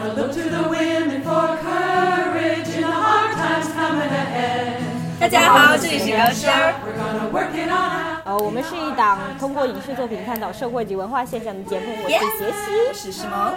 [0.00, 4.80] Gotta look to the women for courage in the hard times coming ahead.
[5.20, 6.72] 大家好，这里是聊天儿。
[6.80, 11.92] We're gonna work it on 呃，我们是一档通过影视作品探讨社会及文化现象的节目。
[12.02, 13.52] 我是杰西，我是石萌，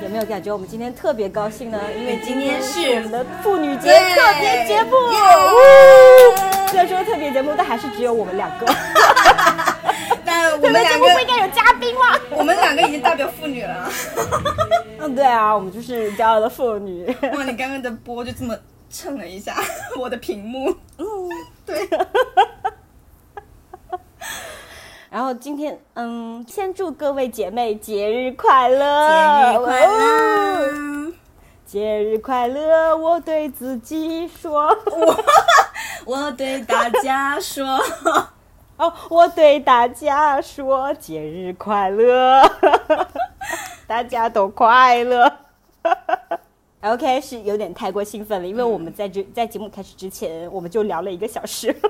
[0.00, 1.80] 有没有感觉我们今天特别高兴呢？
[1.98, 4.92] 因为今天是我们的妇女节特别节目。
[4.92, 8.66] 呜虽然说特别节目，但还是只有我们两个。
[10.24, 12.16] 但我们两个，目不应该有嘉宾吗？
[12.30, 13.90] 我们两个已经代表妇女了。
[15.00, 17.06] 嗯，对啊，我们就是骄傲的妇女。
[17.34, 18.56] 哇，你刚刚的波就这么
[18.88, 19.56] 蹭了一下
[19.98, 20.70] 我的屏幕。
[20.98, 21.06] 嗯，
[21.64, 21.88] 对。
[25.10, 31.12] 然后今天，嗯，先祝各位姐妹节日快乐，节日快哦乐！
[31.66, 32.96] 节日快乐！
[32.96, 34.76] 我对自己说，
[36.04, 37.64] 我对大家说，
[38.76, 42.42] 哦，我对大家说，节日快乐，
[43.90, 45.28] 大家都快乐。
[46.82, 51.74] OK，是有点太过兴奋了，因为我们在这在节目开始之前，我们就聊了一个小时。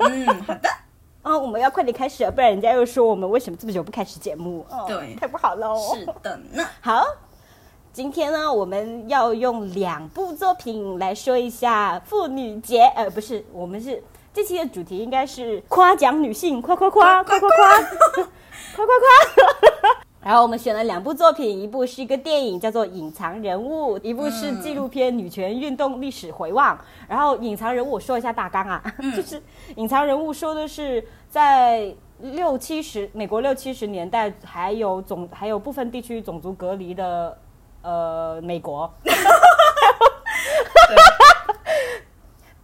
[0.00, 0.68] 嗯，好的。
[1.22, 4.66] 嗯，我们要快点开始了，不然人家又说我们为什么这么久不开始节目？
[4.68, 5.80] 哦、对太不好了哦。
[5.94, 6.62] 是的呢。
[6.82, 7.02] 好，
[7.94, 12.82] 今天呢，我们要用两部作品来说一下妇女节。
[12.94, 14.04] 呃，不是，我们是
[14.34, 18.28] 这期的主题应该是夸奖女性，夸夸夸，夸夸夸，
[18.74, 19.06] 夸夸夸。
[20.26, 26.76] 然后我们选了两部作品，一部是一个电影叫做《隐藏人物》，一部是纪录片《女权运动历史回望》。
[27.06, 28.82] 然后《隐藏人物》我说一下大纲啊，
[29.14, 29.38] 就是
[29.76, 37.38] 《隐藏人物》说的是在六七十美国六七十年代，还有种还有部分地区种族隔离的
[37.82, 38.92] 呃美国，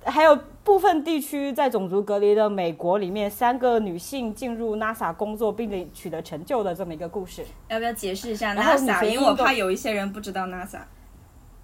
[0.05, 7.44] 还有部分地区在种族隔离的美国里面，三个女性进入 NASA 工作并且取得成就的这么一个故事。
[7.69, 9.05] 要不要解释一下 NASA？
[9.05, 10.81] 因为我怕有一些人不知道 NASA。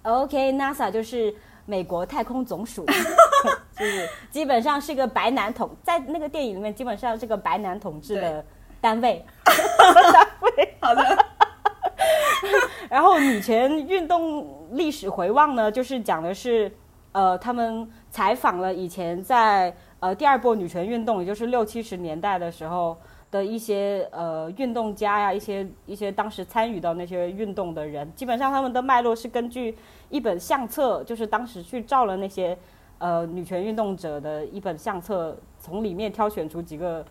[0.03, 1.33] OK，NASA 就是
[1.65, 2.85] 美国太空总署，
[3.77, 8.45] 就是基本上是个白男统，在那个电影里面基本上是个白男统治的
[8.79, 9.25] 单位。
[9.45, 10.75] 单位。
[10.79, 11.25] 好的。
[12.89, 16.71] 然后女权运动历史回望呢，就是讲的是，
[17.19, 22.95] 呃，他们采访了以前在呃第二波女权运动，也就是六七十年代的时候
[23.29, 29.77] 的一些呃运动家呀，一些一些当时参与到那些运动的人，基本上他们的脉络是根据
[30.09, 32.57] 一本相册，就是当时去照了那些
[32.99, 37.05] 呃女权运动者的一本相册，从里面挑选出几个。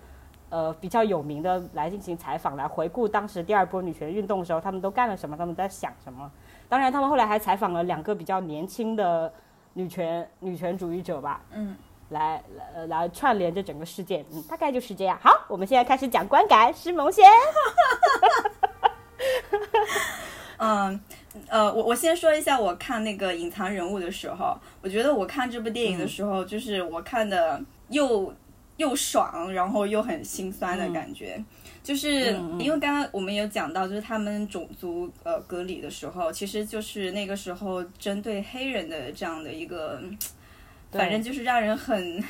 [0.51, 6.33] 呃，比较有名的来进行采访，来回顾当时第二波女权运动的时候，他们都干了什么，他们在想什么。
[6.71, 9.31] 当然，他们后来还采访了两个比较年轻的
[9.75, 11.77] 女权女权主义者吧，嗯，
[12.11, 12.43] 来
[12.75, 14.25] 来来串联这整个事件。
[14.33, 15.19] 嗯，大概就是这样。
[15.23, 17.25] 好，我们现在开始讲观感，施萌先。
[20.59, 21.01] 嗯，
[21.49, 28.35] 呃，我我先说一下，我看那个隐藏人物的时候，我觉得我看这部电影的时候，就是我看的又
[28.77, 31.43] 又爽，然后又很心酸的感觉。
[31.89, 39.99] 就是因为刚刚我们有讲到，就是他们种族呃隔离的时候，其实就是那个时候针对黑人的这样的一个，
[40.91, 42.23] 反正就是让人很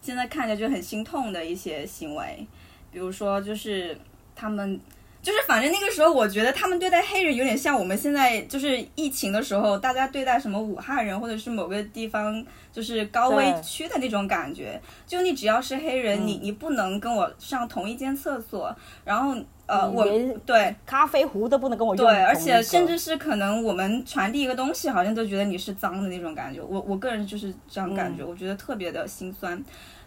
[0.00, 2.46] 现在看着就很心痛的一些行为，
[2.90, 3.94] 比如说就是
[4.34, 4.80] 他们。
[5.26, 14.80] 就是反正那个时候，我觉得他们对待黑人有点像我们现在就是疫情的时候，大家对待什么武汉人或者是某个地方就是高危区的那种感觉。
[15.04, 18.72] 就你只要是黑人，嗯你你不能跟我上同一间厕所，
[19.04, 19.34] 然后
[19.66, 26.62] 呃，我连对咖啡壶都不能跟我用对，而且甚至是可能我们传递一个东西，好像都觉得你是脏的那种感觉。
[26.62, 29.60] 我我个人就是这样感觉，我觉得特别的心酸，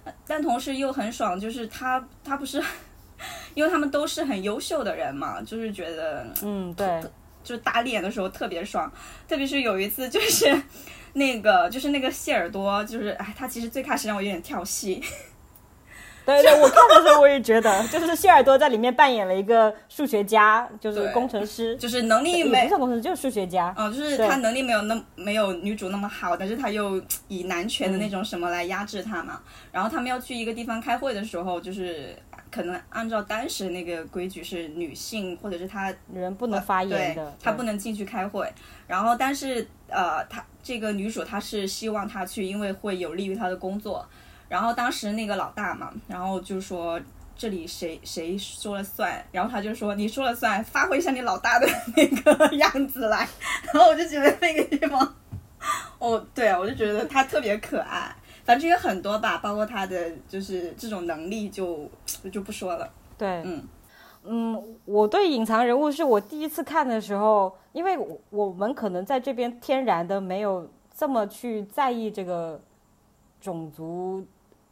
[0.05, 2.63] 呃但同时又很爽，就是他他不是。
[3.53, 7.01] 因为他们都是很优秀的人嘛，就是觉得，嗯，对，
[7.43, 8.91] 就是打脸的时候特别爽，
[9.27, 10.61] 特别是有一次就是
[11.13, 15.01] 那个就是那个谢耳朵，就是哎，他其实最开始让我有点跳戏，
[16.25, 23.73] 对对，我看的时候我也觉得， 就是谢耳朵在里面扮演了一个数学家，就是工程师，就是能力没算工程师，就是数学家。
[23.75, 29.41] 嗯，就是他能力没有那没有女主那么好，但是他又以男权的那种什么来压制他嘛。
[29.71, 32.15] 然后他们要去一个地方开会的时候，就是
[32.51, 38.51] 可能按照当时那个规矩是女性或者是她人不能发言对的，，她对不能进去开会。
[38.87, 44.07] 然后但是呃，她这个女主她是希望她去，因为会有利于她的工作。
[44.47, 46.99] 然后当时那个老大嘛，然后就说。
[47.41, 49.25] 这里谁谁说了算？
[49.31, 51.65] 然后他就说你说了算，发挥一下你老大的
[51.95, 53.25] 那个样子来。
[53.73, 55.15] 然后我就觉得那个地方，
[55.99, 58.13] 哦，对啊，我就觉得他特别可爱。
[58.49, 61.87] 反正有很多吧，包括他的就是这种能力就
[62.33, 62.89] 就不说了。
[63.15, 63.63] 对，嗯，
[64.23, 70.67] 嗯，我对隐藏人物是我第一次看的时候，因为我我们可能在这边天然的没有
[70.97, 72.59] 这么去在意这个
[73.39, 74.25] 种族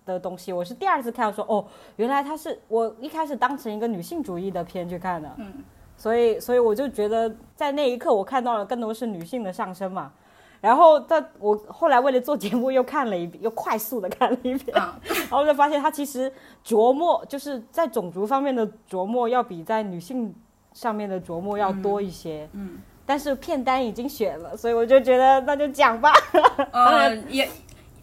[0.07, 1.63] 的东西，我是第二次看说哦，
[1.97, 5.53] 原来他是我一开始当成一个女性主义的片去看的，嗯，
[5.95, 10.11] 所以所以我就觉得在那一刻我看到了更多是女性的上升嘛。
[10.59, 16.31] 然后在我后来为了做节目又看了一遍，又快速的看了一遍，啊 然后就发现他其实
[16.65, 20.33] 琢磨就是在种族方面的琢磨要比在女性
[20.73, 22.49] 上面的琢磨要多一些。
[22.53, 26.11] 嗯，但是片单已经选了，所以我就觉得那就讲吧。
[26.71, 27.47] 呃，也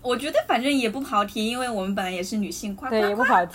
[0.01, 3.55] 我觉得反正也不跑题，因为我们本来也是女性，夸夸对，也不，跑题。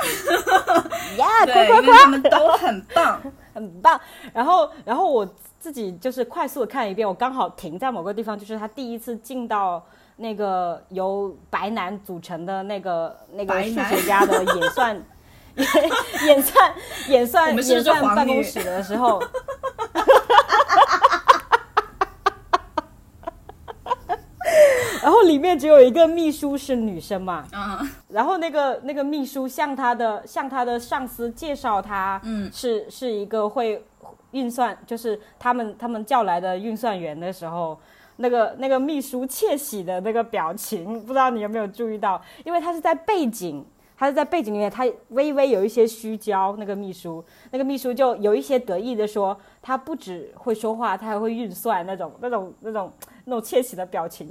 [1.18, 3.22] 呀，对，快快因为他们都很棒。
[3.54, 4.00] 很棒。
[4.34, 5.28] 然后，然后我
[5.60, 9.84] 自己就是快速的看一遍，我刚好停在某个地方，就是他第一次进到
[10.16, 15.04] 那个由白男组成的那个那个数学家的演算
[16.26, 16.74] 演算
[17.10, 19.22] 演算演算办公室的时候。
[25.02, 32.52] 然后里面只有一个秘书是女生嘛，嗯，然后那个那个秘书向他的向他的上司介绍他，嗯。
[32.52, 33.84] 是是一个会
[34.32, 37.80] 运算，就是他们他们叫来的运算员的时候，
[38.18, 42.22] 那个那个秘书窃喜的那个表情，不知道你有没有注意到？
[42.44, 43.66] 因为他是在背景，
[43.98, 46.56] 他是在背景里面，他微微有一些虚焦。
[46.58, 52.94] 那个秘书，那个秘书就有一些得意的说，他不只会说话，他还会运算那种那种那种
[53.26, 54.28] 那种窃喜的表情。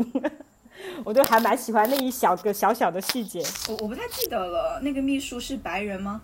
[1.05, 3.43] 我就还蛮喜欢那一小个小小的细节。
[3.69, 6.23] 我我不太记得了，那个秘书是白人吗？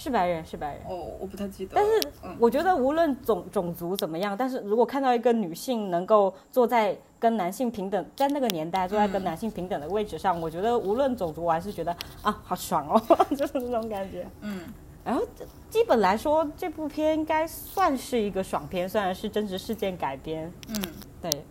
[0.00, 0.82] 是白人，是白人。
[0.88, 1.72] 哦，我不太记得。
[1.74, 1.90] 但是
[2.22, 11.90] 嗯我觉得无论种种族怎么样，但是如果看到一个女性能够坐在跟男性平等，在那个年代坐在跟男性平等的位置上，我觉得无论种族，我还是觉得
[12.22, 13.02] 啊，好爽哦，
[13.36, 14.24] 就是这种感觉。
[14.42, 14.60] 嗯，
[15.04, 15.20] 然后
[15.68, 20.48] 基本来说，这部片应该算是一个爽片，虽然是真实事件改编。
[20.68, 20.82] 嗯，
[21.20, 21.44] 对，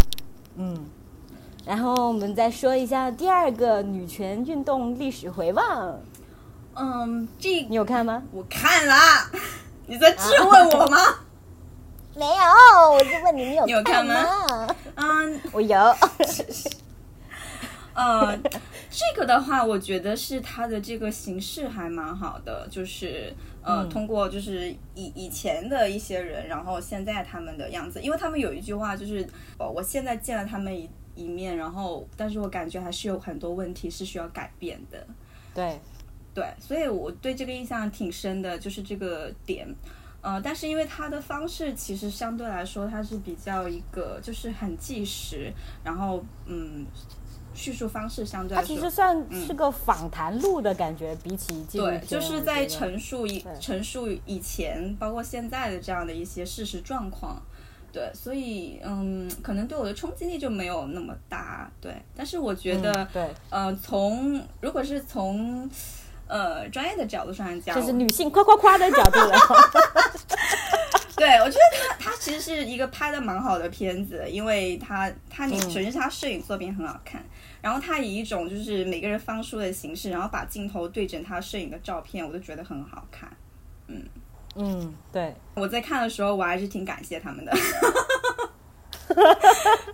[0.56, 0.86] 嗯。
[1.66, 6.00] 然后我们再说一下第二个女权运动历史回望，
[6.80, 8.22] 嗯，这你有看吗？
[8.32, 8.96] 我看了。
[9.88, 10.98] 你在质问我吗？
[12.16, 12.34] 没有，
[12.94, 14.76] 我就问你，你有你有看吗吗？
[14.96, 15.78] 嗯，我有。
[17.94, 18.38] 呃，
[18.92, 23.34] 这个的话，我觉得是它的这个形式还蛮好的，就是
[23.64, 29.28] 呃，嗯通过就是以以前的一些人，然后现在他们的样子，因为他们有一句话就是，
[29.58, 35.08] 呃，我现在见了他们一一面，然后但是我感觉还是有很多问题是需要改变的，
[35.56, 35.80] 对，
[36.38, 39.68] 对，所以我对这个印象挺深的，就是这个点。
[40.22, 45.52] 呃，但是因为它的方式其实相对来说，它是比较一个就是很纪实，
[45.84, 46.86] 然后嗯，
[47.56, 57.42] 叙述方式相对来说，它其实算是个访谈录的感觉，比起纪录对，，就是在陈述以陈述以前，包括现在的这样的一些事实状况。
[57.92, 61.72] 对，所以嗯，可能对我的冲击力就没有那么大。
[61.82, 65.68] 对，但是我觉得，嗯对，呃，从如果是从
[66.28, 69.20] 呃专业的角度上来讲，就是女性夸夸夸的角度
[71.18, 71.60] 对，我觉得
[72.00, 77.26] 他他其实是一个拍的蛮好的片子，因为他他你嗯首先是他摄影作品很好看，
[77.60, 83.30] 然后他以一种就是每个人方书的形式，然后把镜头对准他摄影的照片，我都觉得很好看。
[83.88, 84.04] 嗯。
[84.60, 87.52] 嗯，对，我在看的时候，我还是挺感谢他们的。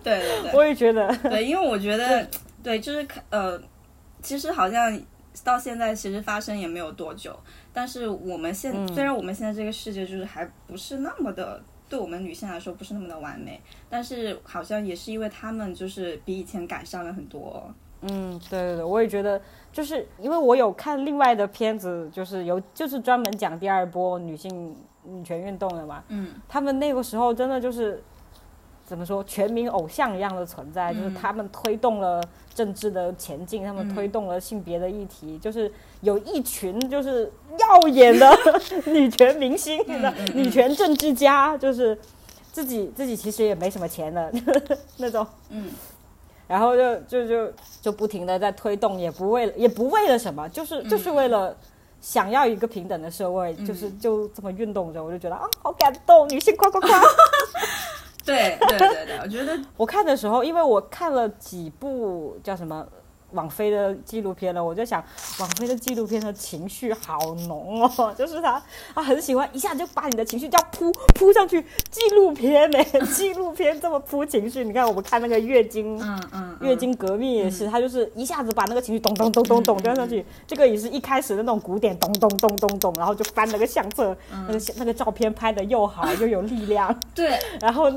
[0.02, 0.52] 对对对。
[0.54, 2.26] 我也觉得，对，因为我觉得
[2.62, 3.60] 对，就是看呃，
[4.22, 4.98] 其实好像
[5.42, 7.34] 到现在其实发生也没有多久，
[7.72, 11.62] 但是我们现、嗯虽然我们现在这个世界就是还不是那么的。
[11.86, 13.60] 对我们女性来说不是那么的完美，
[13.90, 17.62] 但是好像也是因为她们就是比以前改善了很多。
[18.00, 24.74] 嗯，对对对，我也觉得，就是因为我有看另外的片子，就是有就是专门讲第二波女性
[25.04, 28.02] 女权运动的嘛，嗯他们那个时候真的就是
[28.86, 32.22] 怎么说，全民偶像一样的存在，就是嗯他们推动了
[32.54, 38.38] 政治的前进，他们嗯推动了性别的议题，就是有一群就是耀眼的
[38.86, 39.82] 女权明星、
[40.34, 41.98] 女权政治家，就是
[42.52, 44.32] 自己自己其实也没什么钱的
[44.98, 45.70] 那种，嗯
[46.46, 51.56] 然后就就就就不停的在推动，也不为了也不为了什么，就是就是为了。
[52.00, 57.00] 想要一个平等的社会，就是就这么运动着，我就觉得啊，好感动，女性夸夸夸。
[58.24, 62.86] 对对对对，我觉得我看的时候，因为我看了几部叫什么
[63.32, 65.02] 网飞的纪录片了，我就想
[65.40, 68.62] 网飞的纪录片的情绪好浓哦，就是他
[68.94, 71.60] 他很喜欢一下就把你的情绪这样扑扑上去。
[71.90, 72.78] 纪录片呢？
[73.12, 80.24] 纪录片这么扑情绪，你看我们看那个月经，嗯嗯，月经革命也是，他就是一下子把那个情绪咚咚咚咚咚掉上去。
[80.46, 84.16] 这个也是一开始的那种古典咚咚咚咚咚，然后就翻了个相册，
[84.46, 86.96] 那个那个照片拍的又好又有力量。
[87.12, 87.90] 对，然后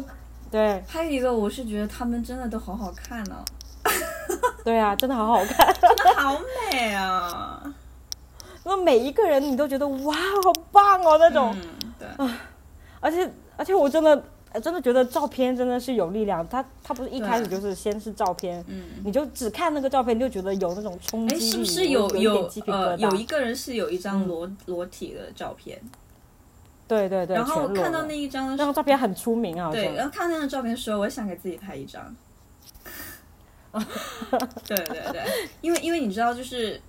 [0.51, 3.43] 对，还有一个我是觉得他们真的都好好看呢。
[4.63, 6.37] 对啊，真的好好看， 真的好
[6.71, 7.63] 美啊！
[8.65, 11.55] 那每一个人你都觉得哇，好棒哦那种，
[11.97, 12.39] 对啊，
[12.99, 14.21] 而且而且我真的
[14.61, 16.45] 真的觉得照片真的是有力量。
[16.49, 25.81] 他他不是一开始就是先是照片，嗯，你就只看那个照片，你就觉得有那种冲击力，是不是有有呃有一个人是有一张裸裸体的照片？
[26.87, 32.15] 对对对，然后看到那一张那张照片很出名啊，对，然后看到那张照片的时候，我想给自己拍一张。
[34.65, 35.23] 对对对，
[35.61, 36.81] 因为因为你知道，就是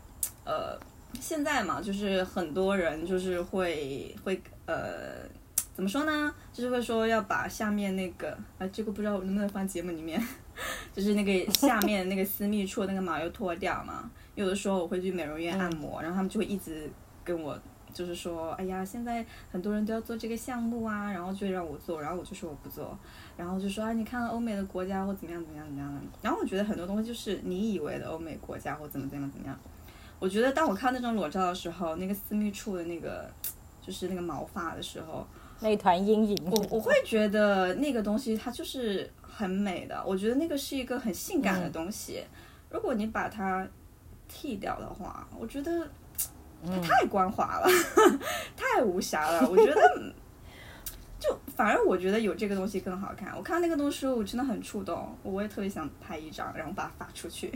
[0.44, 0.78] 呃，
[1.20, 5.26] 现在嘛，就是很多人就是会会呃，
[5.74, 6.32] 怎么说呢？
[6.52, 10.22] 就是会说要把下面那个啊，这个不知道能不能放节目里面，
[10.94, 14.08] 就是那个下面那个私密处那个毛又脱掉嘛。
[14.36, 16.88] 有的时候我会去美容院按摩，然后他们就会一直
[17.24, 17.58] 跟我。
[17.94, 22.96] 就是说，哎呀，现在很多人都要做这个项目啊，然后就让我做，然后我就说我不做，
[23.36, 29.58] 然后就说啊，你看欧美的国家或怎么样怎么样怎么样的，然后我觉得很多东西就是你以为的欧美国家或怎么怎么怎么样，
[30.18, 33.28] 我觉得当我看那种裸照的时候，那个私密处的那个
[33.80, 35.26] 就是那个毛发的时候，
[35.60, 42.22] 那一团阴影，我我会觉得那个东西它就是很美的，我觉得那个是一个很性感的东西，
[42.70, 43.66] 如果你把它
[44.28, 45.88] 剃掉的话，我觉得。
[46.66, 47.68] 它太光滑了，
[48.56, 49.46] 太无瑕了。
[49.48, 49.80] 我觉得，
[51.20, 53.32] 就反而我觉得有这个东西更好看。
[53.36, 57.52] 我看那个东西，我真的很触动，我也特别想拍一张，然后把它发出去，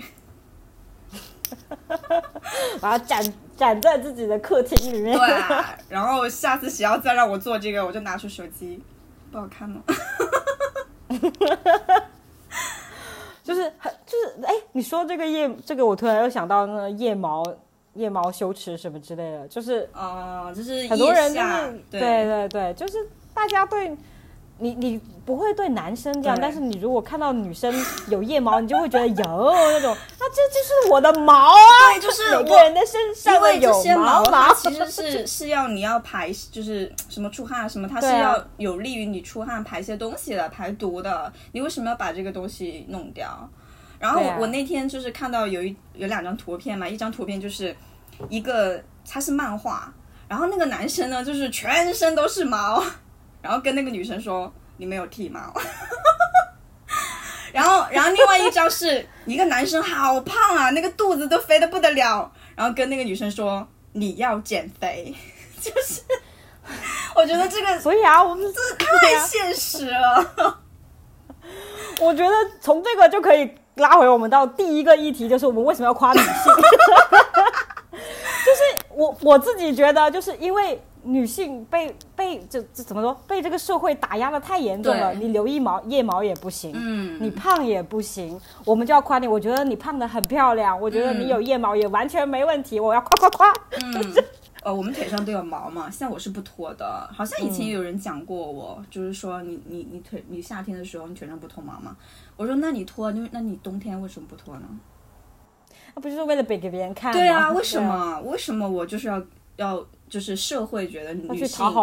[2.81, 5.19] 把它展展在自己的客厅里面。
[5.19, 5.29] 对，
[5.89, 8.83] 然后下次谁要再让我做这个，我就拿出手机，
[9.31, 9.83] 不好看吗？
[13.43, 17.43] 就是很就是哎，你说这个腋，这个我突然又想到那个腋毛。
[17.95, 22.01] 腋毛羞耻什么之类的，就是啊，就是很多人就是对。
[22.01, 22.99] 对对，就是
[23.35, 23.95] 大家对
[24.59, 27.75] 你你不会对男生这样，但是你如果看到女生
[28.09, 43.49] 有腋毛，你就会觉得有 那种，那这就是我的毛啊，就是每个人的身上有毛毛，其实是是要你要排，就是什么出汗什么，它是要有利于你出汗排些东西的，排毒的，你为什么要把这个东西弄掉？
[44.03, 47.73] 然后我我那天就是看到有一有两张图片嘛，一张图片就是
[48.29, 49.95] 一个他是漫画，
[50.27, 52.83] 然后那个男生呢就是全身都是毛，
[53.41, 55.55] 然后跟那个女生说你没有剃毛，
[57.55, 65.15] 然后然后另外一张是一个男生好胖啊，那个肚子都肥的不得了，然后跟那个女生说你要减肥，
[65.63, 66.03] 就是
[67.15, 70.61] 我觉得这个所以啊，我们这太现实了，
[72.03, 73.49] 我觉得从这个就可以。
[73.77, 76.29] 拉回我们到第一个议题，就是我们为什么要夸女性？
[77.93, 83.19] 就是我我自己觉得，就是因为女性被被这这怎么说？
[83.27, 85.15] 被这个社会打压的太严重了。
[85.15, 89.27] 你留一毛腋毛也不行，嗯，你胖也不行，我们就要夸你。
[89.27, 93.53] 我觉得你胖的很漂亮，我觉得你有腋毛也完全没问题，我要夸夸夸。
[93.81, 94.15] 嗯，
[94.65, 97.09] 呃，我们腿上都有毛嘛，像我是不脱的。
[97.13, 101.97] 好像以前也有人讲过我，就是说你你你腿你夏天的时候你腿上不脱毛吗？
[102.37, 104.67] 我说：“那你脱，那那你冬天为什么不脱呢？
[105.95, 107.13] 那不就是为了给给别人看？
[107.13, 108.21] 对啊，为什么？
[108.23, 109.23] 为什么我就是要
[109.57, 111.75] 要就是社会觉得女性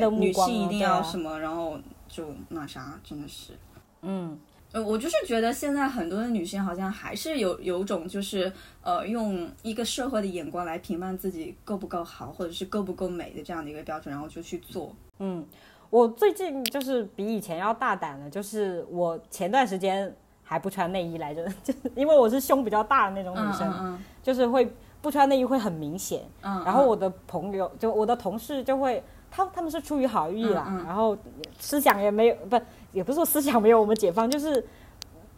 [0.00, 3.52] 的女性一定要什么，然后就那啥，真的是，
[4.00, 4.38] 嗯，
[4.72, 8.50] 呃，我就是觉得现在很多的女性好像还是有有种就是
[8.82, 15.46] 呃，用一个社会的眼光来评判自己够不够好，或者是够不够美的这样的一个标准，然后就去做，嗯。”
[15.90, 26.22] 我最近就是比以前要大胆了，就是我前段时间还不穿内衣来着， 就是因为我是胸比较大的那种女生，就是会不穿内衣会很明显。
[26.64, 31.16] 然后我的朋友就我的同事就会，他他们是出于好意啦，然后
[31.58, 32.60] 思想也没有，不
[32.92, 34.64] 也不是说思想没有我们解放，就是。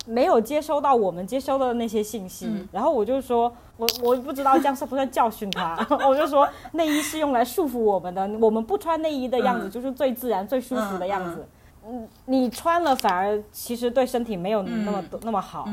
[0.06, 5.76] 没有接收到我们接收的那些信息，然后我就说，我我不知道这样算不算教训他，
[6.08, 11.46] 我就说内衣是用来束缚我们的，我们不穿内衣的样子就是最自然、最舒服的样子，
[11.86, 15.68] 嗯，你穿了反而其实对身体没有那么那么好。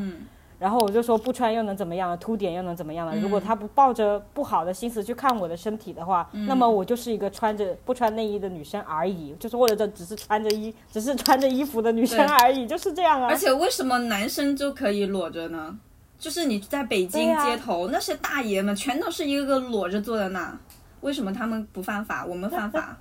[0.60, 2.18] 然后我就说不穿又能怎么样了？
[2.18, 3.16] 凸点又能怎么样了？
[3.22, 13.28] 如果他不抱着不好的心思去看我的身体的话，那么我就是一个穿着不穿内衣的女生而已，就是或者这只是穿着衣， 只是穿着衣服的女生而已，就是这样啊。
[13.30, 15.78] 而且为什么男生就可以裸着呢？
[16.18, 20.58] 就是你在北京街头，那些大爷们全都是一个个裸着坐在那，
[21.02, 22.98] 为什么他们不犯法，我们犯法？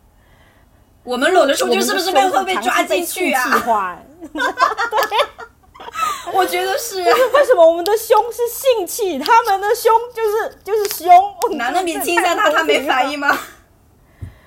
[1.03, 3.43] 我们裸着出去是不是被会被抓进去啊？
[3.73, 4.03] 啊？
[6.33, 7.03] 我觉得是。
[7.05, 11.35] 为什么我们的胸是性器，他们的胸就是就是胸？
[11.57, 13.19] 男的你亲一下他，他没反应？
[13.19, 13.39] 吗？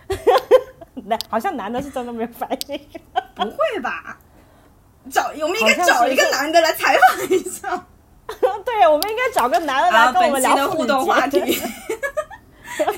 [1.05, 2.79] 男好像男的是真的没有反应。
[3.35, 4.17] 不会吧？
[5.09, 7.85] 找我们应该找一个男的来采访一下。
[8.63, 11.61] 对，我们应该找个男的啊，来跟我们聊本期的互动话题题。，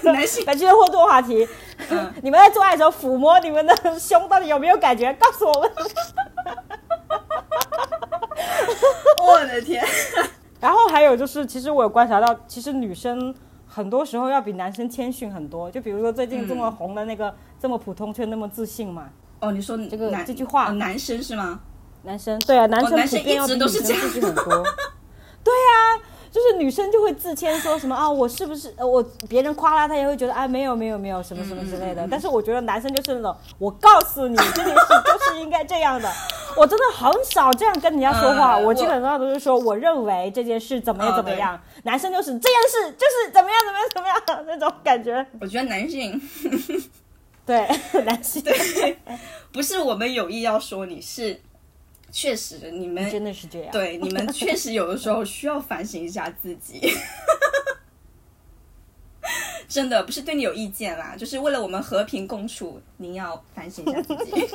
[0.04, 1.48] 男性本期的互动话题，
[1.90, 5.14] 嗯你们在做爱的时候抚摸你们的胸到底有没有感觉？
[5.14, 5.72] 告诉我们。
[9.22, 9.84] 我的天，
[10.60, 13.34] 然后还有就是，其实我有观察到，其实女生
[13.68, 15.70] 很多时候要比男生谦逊很多。
[15.72, 19.10] 就比如说最近这么红的那个、这么普通却那么自信嘛，
[19.40, 21.60] 哦，你说这个这句话哦男生是吗？
[22.04, 24.64] 男生对啊，男生男生普遍要比一直都是女生这样自信很多。
[25.44, 32.08] 对啊，就是女生就会自谦说什么啊，我是不是呃我别人夸她，她也会觉得啊没有没有没有什么什么之类的。
[32.10, 36.10] 但是我觉得男生就是那种，我告诉你这件事就是应该这样的。
[36.56, 41.62] 我真的很少这样跟人家说话，嗯我基本上都是说我认为这件事怎么样哦怎么样。
[41.84, 45.26] 男生就是这件事就是怎么样怎么样怎么样那种感觉。
[45.40, 46.22] 我觉得男性
[47.46, 47.68] 对，
[48.06, 48.98] 男性对
[49.52, 51.40] 不是我们有意要说你是，
[52.12, 53.72] 确实你们真的是这样。
[53.72, 56.82] 对你们确实有的时候需要反省一下自己。
[59.68, 64.50] 真的不是对你有意见啦，就是为了我们和平共处，您要反省一下自己。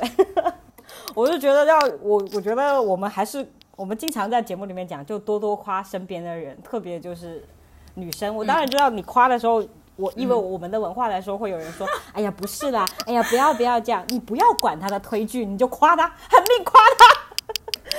[1.14, 3.46] 我就觉得要我，我觉得我们还是
[3.76, 7.44] 我们经常在节目里面讲，就多多夸身边的人，特别就是
[7.94, 8.34] 女生。
[8.34, 9.62] 我当然知道你夸的时候，
[9.96, 17.16] 我因为我们的文化来说，会有人说：“哎呀，不是啦，哎呀，不要不要这样，你不要管他的推拒，你就夸他，狠命夸他。”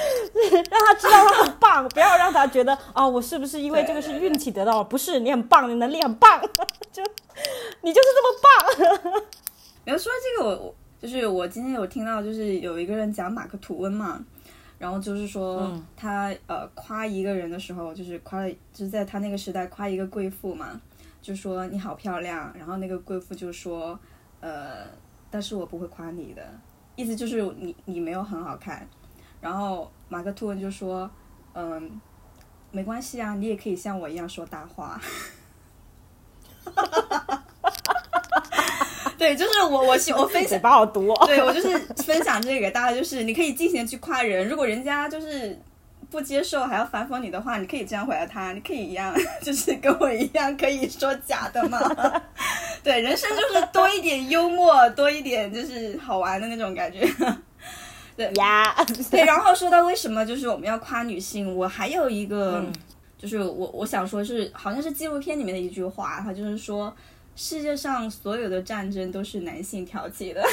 [0.69, 4.83] 让他知道他很棒，不要让他觉得哦，我是不是因为这个是运气得到了？
[4.83, 6.39] 不是，你很棒，你能力很棒，
[6.91, 7.01] 就
[7.81, 9.23] 你就是这么棒。
[9.85, 14.19] 然后说这个我，我就是我今天有听到，就是有一个人讲马克吐温嘛，
[14.77, 20.79] 然后就是说嗯他、呃夸一个人的时候，就是夸了，就是在他那个时代夸一个贵妇嘛，
[21.27, 23.99] 就说你好漂亮，然后那个贵妇就说
[24.39, 24.85] 呃，
[25.29, 26.41] 但是我不会夸你的，
[26.95, 28.87] 意思就是你你没有很好看，
[29.41, 31.11] 然后马克吐温就说
[31.53, 31.99] 嗯、
[32.71, 35.01] 没关系啊，你也可以像我一样说大话。
[39.17, 41.25] 对，就是我我喜我分享嘴巴好毒哦。
[41.25, 45.59] 对我就是分享这个给大家，就是你可以尽情地去夸人，如果人家就是
[46.09, 51.79] 不接受还要反讽你的话，你可以这样回答他，你可以一样， 就是跟我一样可以说假的嘛。
[52.83, 57.05] 对，人生就是多一点幽默，多一点就是好玩的那种感觉。
[58.15, 58.73] 对呀，
[59.11, 62.73] 对，然后说到为什么就是我们要夸女性，我还有一个，嗯
[63.17, 66.95] 就是我我想说是好像是纪录片里面的一句话，它就是说
[67.35, 70.43] 世界上所有的战争都是男性挑起的。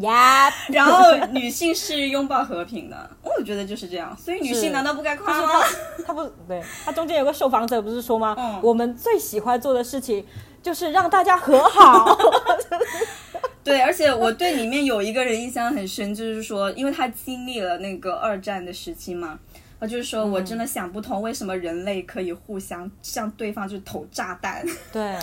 [0.00, 4.16] 呀， 然后女性是拥抱和平的， 我觉得就是这样。
[4.16, 5.64] 所以女性难道不该夸吗？
[6.06, 8.34] 她，不对，她中间有个受访者不是说吗？
[8.38, 10.24] 嗯我们最喜欢做的事情
[10.62, 12.16] 就是让大家和好。
[13.64, 19.38] 对，而且我对里面有一个人印象很深，就是说，因为他经历了那个二战的时期嘛，
[19.78, 24.64] 他就是说我真的想不通为什么人类可以互相向对方就是投炸弹。
[24.92, 25.16] 对，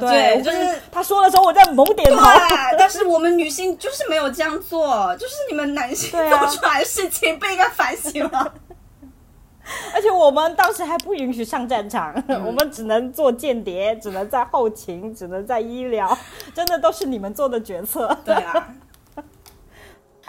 [0.00, 2.16] 对，就是他说的时候，我在猛点头。
[2.16, 8.46] 对，但是我们女性就是没有这样做，就是你们男性做出来的事情不应该反省吗？
[9.94, 16.16] 而且我们当时还不允许上战场，嗯我们只能做间谍，只能在后勤，只能在医疗，
[16.54, 18.16] 真的都是你们做的决策。
[18.24, 18.68] 对啊，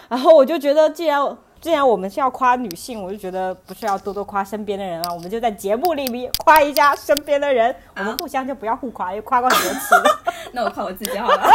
[0.10, 9.96] 然后我就觉得，既然既然我们是要夸女性，我就觉得不是要多多夸身边的人啊，我们就在节目里面夸一下身边的人，我们互相就不要互夸，因为夸过很多次。
[10.54, 11.52] 那我夸我自己好了。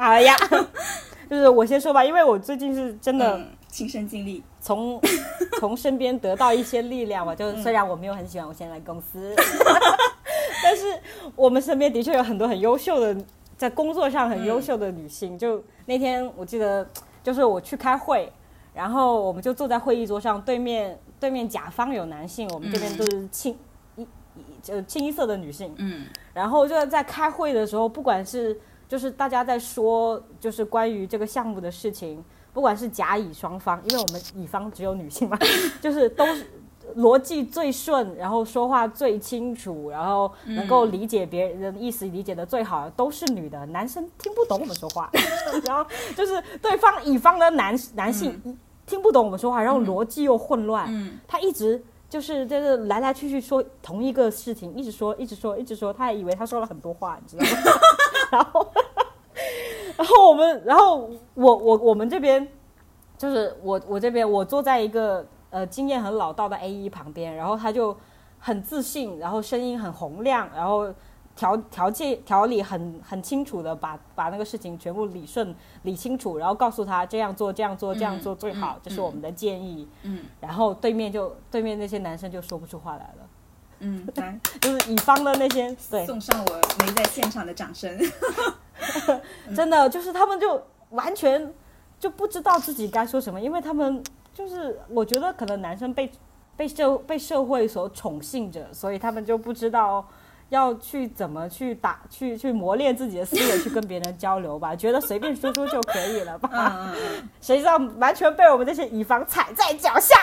[0.00, 0.34] 哎呀，
[1.28, 4.42] 就是我先说吧，因为我最近是真的嗯，亲身经历。
[4.60, 5.00] 从
[5.60, 9.32] 从身边得到一些力量嘛，就虽然我没有很喜欢我现在的公司，
[10.64, 10.86] 但是
[11.36, 13.16] 我们身边的确有很多很优秀的，
[13.56, 15.38] 在工作上很优秀的女性。
[15.38, 16.84] 就那天我记得，
[17.22, 18.32] 就是我去开会，
[18.76, 23.56] 然后我们就坐在会议桌上，对面对面甲方有男性，我们这边都是清
[23.96, 24.06] 一一
[24.62, 25.74] 就清一色的女性。
[25.78, 35.38] 嗯然后就在开会的时候，不管是就是大家在说就是关于这个项目的事情，不管是甲乙双方，因为我们乙方只有女性嘛，
[35.80, 36.46] 就是都是
[36.96, 45.10] 逻辑最顺，然后说话最清楚，然后能够理解别人的意思理解的最好的都是女的，男生听不懂我们说话，
[45.64, 45.84] 然后
[46.14, 48.58] 就是对方乙方的男男性。
[48.86, 51.18] 听不懂我们说话，然后逻辑又混乱，嗯。
[51.26, 57.80] 他一直就是就是来来去去说同一个事情，一直说，一直说，一直说，他还以为他说了很多话，你知道吗？
[58.30, 58.66] 然后，
[59.98, 62.46] 然后我们，然后我我我们这边
[63.18, 67.96] 就是我我这边我坐在一个呃经验很老道的 A 一旁边，然后他就
[68.38, 70.92] 很自信，然后声音很洪亮，然后
[71.36, 79.86] 条条件条理很很清楚的把把那个事情全部理顺理清楚，然后告诉他这样做这样做这样做最好，嗯这是我们的建议。
[80.02, 83.28] 嗯然后对面就对面那些男生就说不出话来了，
[83.80, 87.96] 嗯， 来就是乙方的那些对，送上我没在现场的掌声。
[89.54, 91.52] 真的就是他们就完全
[91.98, 96.10] 就不知道自己该说什么，因为他们就是我觉得可能男生被
[96.56, 100.06] 被社被社会所宠幸着，所以他们就不知道
[100.48, 106.50] 要去怎么去打去去磨练自己的思维，去跟别人交流吧，觉得随便说说就可以了吧。
[106.52, 110.16] 嗯嗯嗯，谁知道完全被我们这些乙方踩在脚下。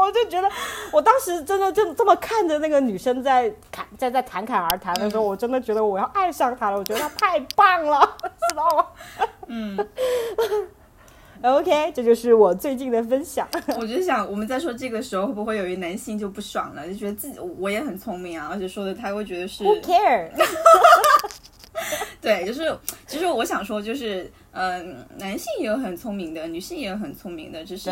[0.00, 0.48] 我就觉得，
[0.92, 6.78] 我当时真的就这么看着那个女生在侃在在侃侃而谈的时候，我真的觉得我要爱上她了。
[6.78, 8.86] 我觉得她太棒了， 知道吗？
[9.46, 9.88] 嗯，
[11.42, 13.48] OK，这就是我最近的分享。
[13.78, 20.30] 我就想，我们在说这个时候，会不会有一男性就不爽了，就觉得自己我也很聪明啊，而且说的他会觉得是 Who care？
[22.20, 27.90] 对，就是其实我想说，就是嗯、男性也有很聪明的，女性也有很聪明的，只是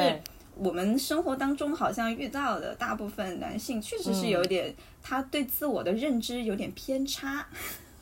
[0.57, 7.47] 我们生活当中好像遇到的大部分男性，确实是有一点、他对自我的认知有点偏差。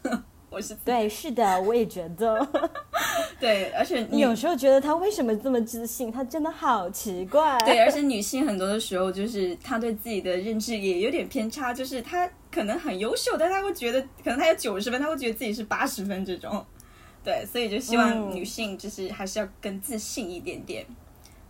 [0.55, 2.47] 我是对，是的，我也觉得。
[3.41, 6.13] 对，而且女你有时候觉得他为什么这么自信？
[6.13, 7.59] 他真的好奇怪。
[7.67, 16.65] 对，而且女性很多的时候，就是她对自己的认知也有点偏差，就是她可能很优秀，但她会觉得可能她有九十分，她会觉得自己是八十分这种。
[17.25, 20.87] 对，所以就希望嗯女性就是还是要更自信一点点。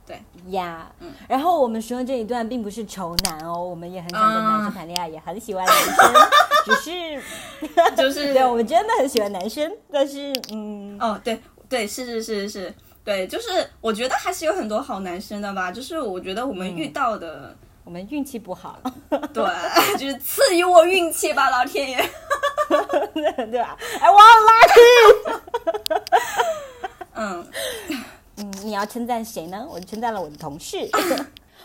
[0.06, 5.94] 对呀嗯然后我们说这一段并不是仇男哦，我们也很想跟男生谈恋爱，也很喜欢男生，
[6.64, 7.22] 只是
[7.96, 12.74] 就是 对我们真的很喜欢男生，但是嗯，哦，对对，是是是是，
[13.04, 13.48] 对，就是
[13.80, 18.78] 我觉得还是有很多好男生的吧，就是我觉得我们遇到的，我们运气不好，
[19.32, 19.44] 对，
[19.98, 22.10] 就是赐予我运气吧，老天爷。
[22.66, 23.76] 对吧？
[24.00, 25.40] 哎，我好 lucky。
[27.12, 27.46] 嗯，
[28.36, 29.66] 嗯，你要称赞谁呢？
[29.68, 30.88] 我称赞了我的同事。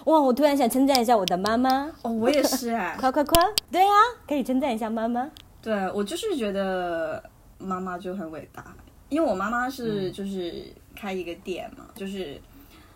[0.05, 3.41] 哇，我突然想称赞一下我的妈妈，哦，我也是哎， 夸夸夸！
[3.71, 3.91] 对啊，
[4.27, 5.29] 可以称赞一下妈妈。
[5.61, 7.21] 对我就是觉得
[7.57, 8.65] 妈妈就很伟大，
[9.09, 12.39] 因为我妈妈是就是开一个店嘛，就是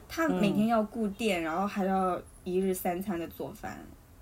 [0.08, 3.78] 她每天要顾店，然后还要一日三餐的做饭，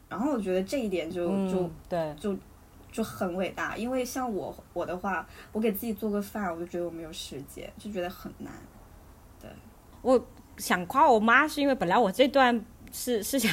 [0.09, 2.35] 然后我觉得这一点就、就嗯，对，就
[2.91, 8.51] 就很伟大，因为像我我的话，我给自己做个饭，我就觉得我没有时间，就觉得很难。
[9.39, 9.49] 对
[10.01, 10.19] 我
[10.57, 12.59] 想夸我妈，是因为本来我这段
[12.91, 13.51] 是是想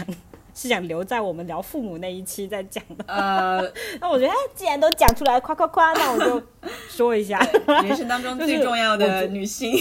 [0.54, 3.04] 是想留在我们聊父母那一期再讲的。
[3.06, 6.42] 呃， 那我觉得，哎，既然都讲出来，夸夸夸，那我就
[6.88, 7.38] 说一下。
[7.82, 9.76] 人生当中最重要的女性，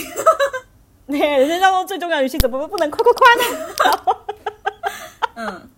[1.07, 4.15] 对，人生当中最重要的女性，怎么不能夸夸夸呢？
[5.35, 5.69] 嗯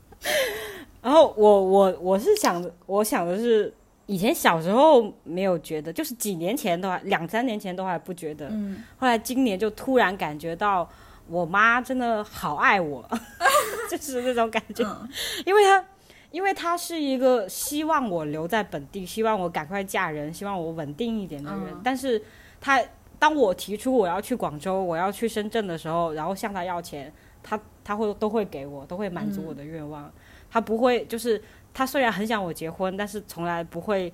[1.02, 3.74] 然后我我我是想，我想的是，
[4.06, 10.88] 以前小时候没有觉得，就是几年前都还两三年前都还不觉得，嗯，后来今年就突然感觉到
[11.30, 13.08] 我妈真的好爱我，
[13.90, 15.10] 就是那种感觉，嗯
[15.46, 15.86] 因为她。
[16.32, 21.60] 因为她是一个希望我留在本地，希望我赶快嫁人，希望我稳定一点的人。
[21.72, 22.22] 嗯但是
[22.62, 22.80] 她
[23.18, 27.12] 当我提出我要去广州，我要去深圳的时候，然后向她要钱，
[27.42, 30.14] 她她会都会给我，都会满足我的愿望。
[30.52, 31.42] 她不会就是
[31.74, 34.14] 她虽然很想我结婚，但是从来不会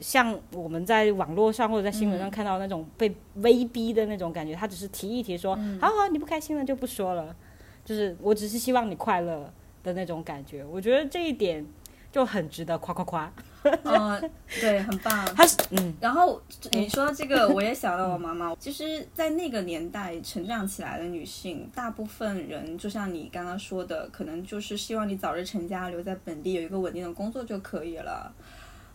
[0.00, 4.54] 像我们在网络上或者在新闻上看到那种被威逼的那种感觉。
[4.54, 7.34] 他只是提一提说，好好，你不开心了就不说了，
[7.84, 10.64] 就是我只是希望你快乐的那种感觉。
[10.64, 11.64] 我觉得这一点
[12.10, 13.32] 就很值得夸夸夸。
[13.62, 15.12] 嗯，对，很棒。
[15.36, 16.40] 他是嗯然后
[16.72, 18.54] 你说这个，我也想到我妈妈。
[18.56, 28.32] 其实，在那个年代成长起来的女性，大部分人就像你刚刚说的，可能就是希望你早日成家，留在本地有一个稳定的工作就可以了。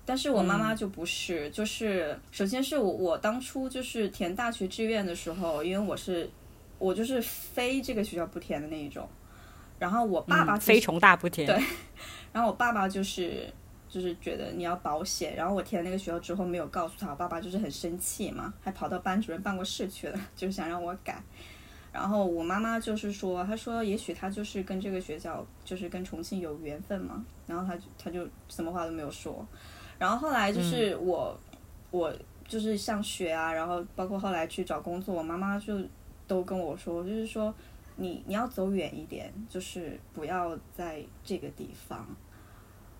[0.06, 6.30] 但是我妈妈就不是，就是首先是我我当初就是填大学志愿的时候，因为我是
[6.78, 9.10] 我就是非这个学校不填的那一种。
[9.80, 11.48] 然后我爸爸嗯非重大不填。
[11.48, 11.56] 对
[12.32, 13.52] 然后我爸爸就是
[13.90, 21.22] 就是觉得你要保险，然后我填那个学校之后没有告诉他，我爸爸就是很生气嘛，还跑到班主任办公室去了，就是想让我改。
[21.92, 29.48] 然后我妈妈就是说，她说也许她就是跟这个学校就是跟重庆有缘分嘛，然后他就他就什么话都没有说。
[29.98, 31.38] 然后后来就是我、
[31.92, 32.14] 我
[32.48, 35.78] 就是上学啊，然后包括后来去找工作，我妈妈就
[36.28, 37.54] 都跟我说，就是说
[37.96, 42.06] 你你要走远一点，就是不要在这个地方。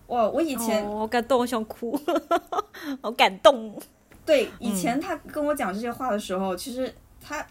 [0.06, 1.98] 我我以前、哦好感动，我想哭，
[3.02, 3.76] 好感动。
[4.24, 7.44] 对以前他跟我讲这些话的时候，其实他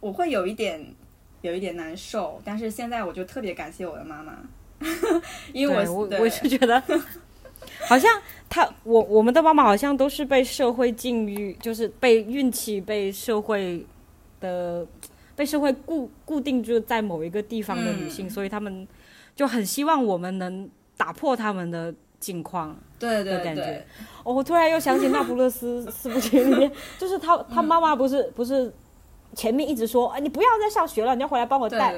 [0.00, 0.84] 我会有一点
[1.42, 4.36] 有一点难受，但是现在我就特别感谢我的妈妈，
[5.52, 6.82] 因为我我我是觉得，
[7.88, 8.20] 好像
[8.50, 13.84] 他我我们的妈妈好像都是被社会境遇，就是被运气被社会
[14.40, 14.86] 的
[15.34, 18.86] 被社会固固定住在某一个地方的女性，嗯所以他们
[19.34, 22.76] 就很希望我们能打破他们的境况。
[22.98, 23.86] 对对对
[24.24, 28.70] 我突然又想起《那不勒斯四部曲》里面，就是他他妈妈不是不是
[29.34, 31.94] 前面一直说，哎，你不要再上学了，你要回来帮我带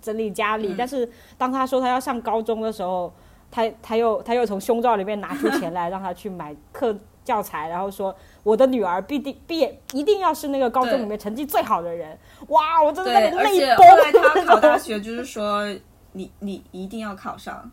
[0.00, 0.68] 整理家里。
[0.68, 3.12] 嗯但是当他说他要上高中的时候，
[3.54, 8.12] 他他又他又从胸罩里面拿出钱来让他去买课教材，然后说
[8.42, 12.18] 我的女儿必定毕业一定要是那个高中里面成绩最好的人。
[12.48, 14.22] 哇，我真的那对，而个泪且后来崩。
[14.22, 15.72] 他 考大学，就是说
[16.14, 17.70] 你你一定要考上。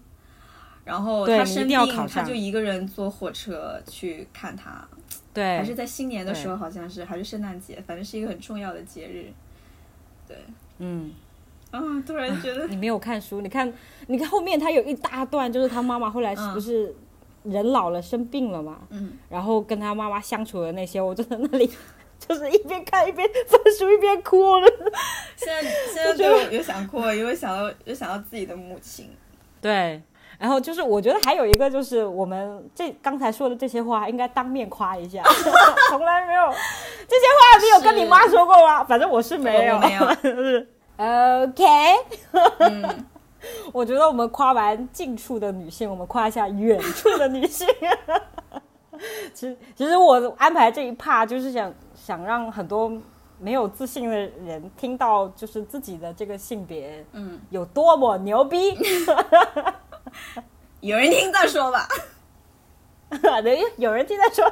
[0.85, 4.87] 然后他生病，他就一个人坐火车去看他，
[5.33, 9.33] 对，还是在新年的时候，好像是还是圣诞节，反正是一个很重要的节日。
[10.27, 10.37] 对，
[10.77, 11.11] 嗯。
[11.71, 13.71] 啊，突然觉得你没有看书，你看，
[14.07, 16.93] 你看后面他有一大段，就是他妈妈后来是不是
[17.43, 21.71] 人老了生病了嘛，嗯，然后跟他妈妈相处的那些，我就在那里
[22.19, 24.67] 就是一边看一边翻书一边哭了。
[25.35, 25.61] 现在
[25.93, 29.09] 现在对我有想哭，因为想到有想到自己的母亲。
[29.61, 30.01] 对，
[30.37, 35.23] 然后就是我觉得还有一个就是我们这刚才说的这些话应该当面夸一下，
[35.89, 36.41] 从来没有
[37.07, 38.83] 这些话，你有跟你妈说过吗？
[38.83, 41.65] 反正我是没有，没有就是 OK。
[42.59, 43.05] 嗯，
[43.73, 47.67] 我觉得我们夸完近处的女性，我们夸一下远处的女性。
[49.33, 52.91] 其实，其实我安排这一趴就是想想让很多
[53.39, 58.77] 没有自信的人听到，就是自己的这个性别，嗯，有多么牛逼。
[60.81, 61.87] 有人听再说吧。
[63.43, 64.51] 对，有人听再说，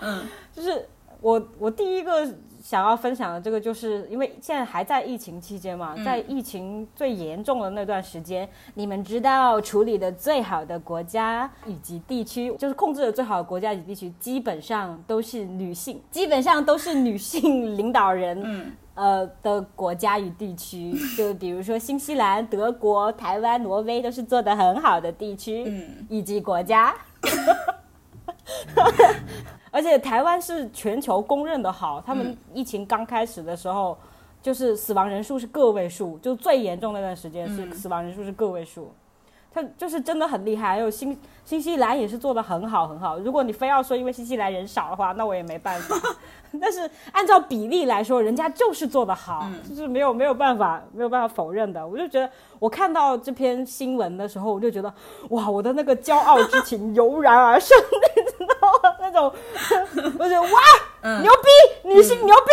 [0.00, 0.88] 嗯就是
[1.20, 2.26] 我我第一个
[2.64, 18.40] 想要分享的这个，就是因为现在还在疫情期间嘛，嗯在疫情最严重的那段时间，你们知道处理的最好的国家以及地区，就是控制的最好的国家以及地区，基本上都是女性，基本上都是女性领导人。
[18.42, 25.64] 嗯呃的国家与地区， 就比如说新西兰、德国、台湾、挪威都是做得很好的地区。
[25.66, 26.94] 嗯以及国家。
[29.74, 33.98] 而且台湾是全球公认的好，他们疫情刚开始的时候，
[34.40, 38.94] 就是死亡人数是个位数，就最严重那段时间是嗯死亡人数是个位数。
[39.54, 43.18] 他就是真的很厉害，还有新新西兰也是做的很好很好。
[43.18, 45.94] 如果你非要说因为新西兰人少的话，那我也没办法。
[46.60, 51.86] 但是按照比例来说，人家就是做的好，就是没有没有办法没有办法否认的。
[51.86, 54.92] 我就觉得我看到这篇新闻的时候，我就觉得
[55.30, 57.76] 哇，我的那个骄傲之情 油然而生，
[58.16, 58.96] 你知道吗？
[59.00, 59.32] 那种
[60.18, 60.48] 我觉得哇，
[61.02, 62.50] 嗯，牛逼，女性牛逼。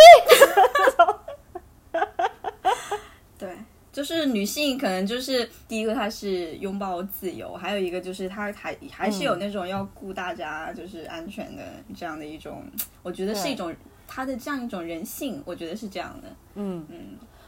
[3.37, 3.55] 对，
[3.91, 11.63] 就是女性可能就是第一个，她是拥抱自由，还有一个就是她还还是有那种要顾大家就是安全的
[11.95, 12.63] 这样的一种，
[13.03, 13.75] 我觉得是一种
[14.07, 16.29] 她的这样一种人性，我觉得是这样的。
[16.55, 16.97] 嗯嗯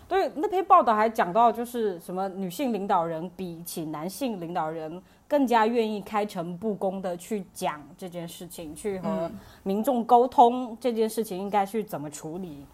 [0.05, 9.31] 对，那篇报道还讲到，就是什么女性领导人比起男性领导人更加愿意开诚布公的去讲这件事情，去和嗯
[9.63, 12.65] 民众沟通这件事情应该去怎么处理。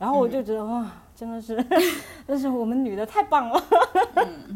[0.00, 1.62] 然后我就觉得哇，真的是，
[2.26, 3.62] 但是我们女的太棒了
[4.14, 4.54] 嗯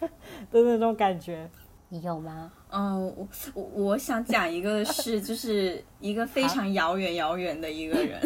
[0.50, 1.48] 的那种感觉。
[1.90, 2.50] 你有吗？
[2.70, 8.18] 嗯，我我我想讲一个是，就是一个非常遥远遥远的一个人，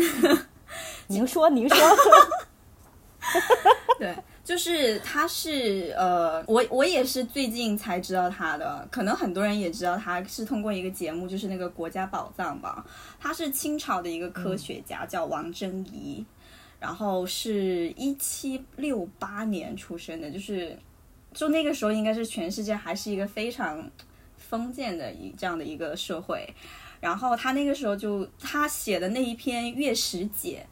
[1.09, 1.77] 您说，您说。
[4.01, 12.85] 对，就是他是呃，我我也是最近才知道他的，可能很多人也知道他是通过一个节目，就是那个国家宝藏吧。
[13.21, 16.27] 他是清朝的一个科学家，叫王贞仪，
[16.83, 20.77] 然后是一七六八年出生的，就是
[21.33, 23.89] 就那个时候应该是全世界还是一个非常
[24.37, 26.45] 封建的一这样的一个社会。
[27.01, 30.67] 然后他那个时候就他写的那一篇《月食解》，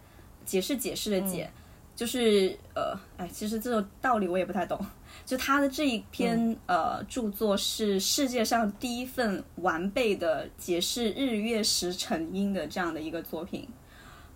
[0.51, 1.49] 解释解释的解。
[1.95, 4.81] 就是呃，哎，其实这种道理我也不太懂。
[5.27, 13.69] 就他的这一篇、呃著作是世界上第一份完备的解释日月食成因的这样的一个作品。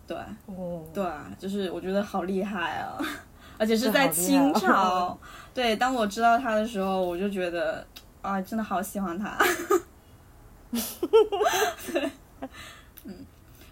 [0.06, 1.04] 对哦，对，
[1.38, 2.98] 就是我觉得好厉害啊，
[3.58, 5.18] 而且是是在清朝。
[5.54, 7.86] 对，当我知道他的时候，我就觉得
[8.22, 9.38] 啊，真的好喜欢他。
[13.04, 13.24] 嗯，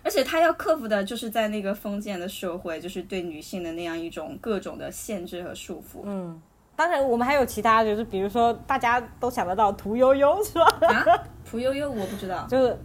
[0.04, 6.02] 而且他要克服的就是在那个封建的社会，就是对女性的那样一种各种的限制和束缚。
[6.04, 6.40] 嗯，
[6.76, 10.66] 当然我们还有其他，就是比如说大家都想得到屠呦呦是吧？
[10.88, 11.04] 啊，
[11.44, 12.46] 屠呦呦我不知道。
[12.48, 12.78] 就是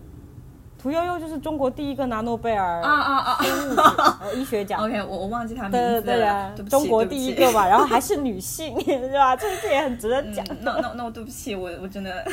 [0.79, 4.83] 屠呦呦就是中国第一个拿诺贝尔啊啊啊生物医学奖。
[4.83, 9.35] ！OK，我我忘记他名对字了对对，对中国第一个吧，然后还是女性， 是吧？
[9.35, 10.45] 这这也很值得讲。
[10.49, 12.25] 嗯，那那那我对不起，我我真的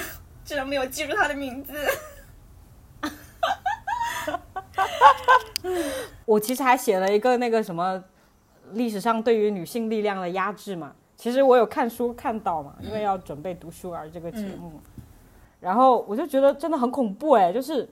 [0.45, 1.73] 居然没有记住她的名字。
[6.27, 8.03] 我其实还写了一个那个什么
[8.73, 10.93] 历史上对于女性力量的压制嘛。
[11.17, 14.73] 其实我有看书看到嘛，因为要准备读书而这个节目，
[15.61, 17.89] 然后我就觉得真的很恐怖哎，就是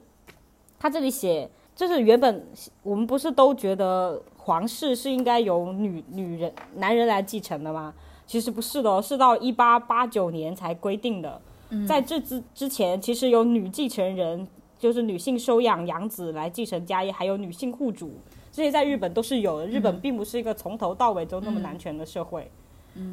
[0.83, 2.45] 他这里写，就是原本
[2.81, 7.93] 我们不是都觉得皇室是应该由女女人男人来继承的吗？
[8.27, 11.41] 其实不是的哦，是到一八八九年才规定的。
[11.87, 14.45] 在这之之前，其实有女继承人，
[14.77, 18.11] 就是女性收养养子来继承家业，还有女性户主，
[18.51, 19.65] 这些在日本都是有的。
[19.65, 22.51] 日本并不是一个从头到尾都那么男权的社会。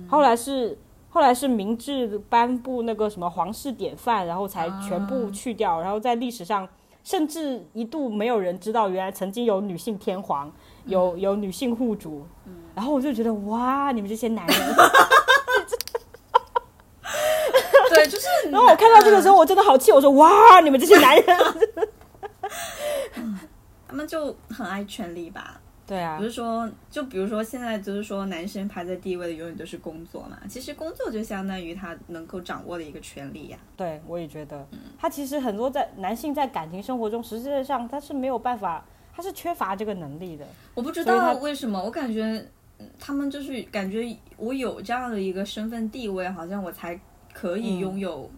[0.08, 0.76] 后来是
[1.08, 5.80] 后来是明治颁布那个什么皇室典范，然后才全部去掉。
[5.80, 6.68] 然后在历史上，
[7.02, 10.52] 甚至一度没有人知道，原来曾经有女性天皇，
[10.84, 12.26] 有有女性户主。
[12.74, 14.56] 然后我就觉得哇，你们这些男人！
[17.90, 18.26] 对，就是。
[18.50, 21.38] 然后我看到这个时候，我真的好气，我说哇，你们这些男人！
[23.88, 25.60] 他们就很爱权力吧。
[25.90, 30.38] 对啊不是，说，就比如说现在就是说，男生排在第一位的永远都是工作嘛。
[30.48, 40.46] 其实工作就相当于他能够掌握的一个权利呀、对我也觉得，嗯他其实很多在男性在感情生活中，实际上他是没有办法，他是缺乏这个能力的。
[40.74, 42.22] 我不知道为什么，我感觉
[42.78, 47.00] 嗯他们就是感觉我有这样的一个身份地位，好像我才
[47.32, 48.30] 可以拥有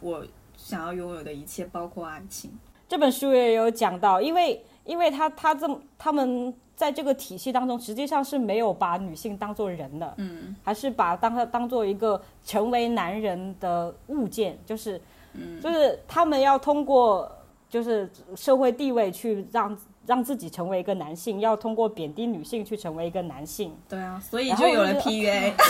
[0.00, 0.24] 我
[0.56, 2.50] 想要拥有的一切，包括爱情。
[2.88, 15.00] 这本书也有讲到，因为因为他他这么他们在这个体系当中，实际上是没有把女性当做人的，嗯还是把当他当做一个成为男人的物件，就是，
[15.34, 17.30] 嗯就是他们要通过
[17.68, 23.76] 就是社会地位去让让自己成为一个男性，要通过贬低女性去成为一个男性。
[23.88, 25.52] 对啊，所以就有了 PUA。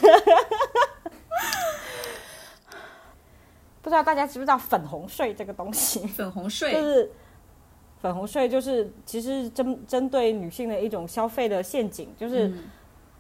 [3.81, 6.05] 不知道大家知不知道粉红税这个东西？
[6.05, 7.11] 粉红税就，是
[8.01, 12.63] 粉红税，就是其实针针对女性的一种消费的陷阱，就是嗯。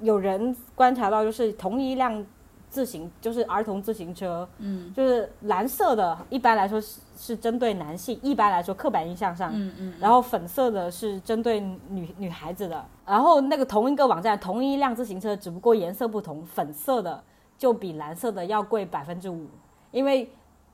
[0.03, 2.25] 有人观察到，就是同一辆
[2.71, 17.23] 自行，就是儿童自行车，嗯就是蓝色的，一般来说是是针对男性，一般来说刻板印象上，嗯嗯，然后粉色的是针对女女孩子的，然后那个同一个网站同一辆自行车，只不过颜色不同，粉色的
[17.55, 19.45] 就比蓝色的要贵百分之五，
[19.91, 20.27] 因为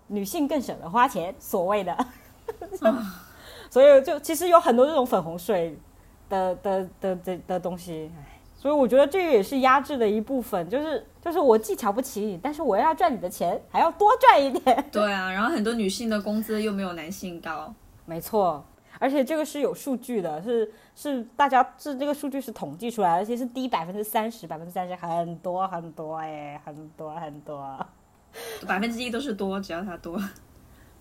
[0.07, 1.97] 女性更舍得花钱，所谓的，
[3.77, 5.77] 所以就其实有很多这种粉红税
[6.27, 14.83] 的的的的的东西，唉所以我觉得这个也是压制的一部分，就是就是我既瞧不起你，但是我要赚你的钱，还要多赚一点。
[14.91, 17.71] 对啊，然后很多女性的工资又没有男性高。
[18.05, 18.65] 没错，
[18.97, 27.77] 而且这个是有数据的，是是大家是这个数据是统计出来，而且是低百分之三十，百分之三十很多很多哎，很多很多，
[28.67, 30.19] 百分之一都是多，只要它多。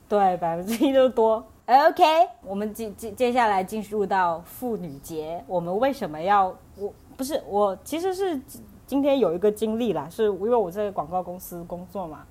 [0.07, 1.43] 对，百分之一都多。
[1.67, 2.05] OK，
[2.45, 8.41] 我们接接接下来进入到妇女节，我们为什么要我不是我其实是
[8.87, 12.25] 今天有一个经历啦，是因为我在广告公司工作嘛，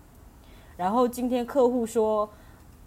[0.78, 2.30] 然后今天客户说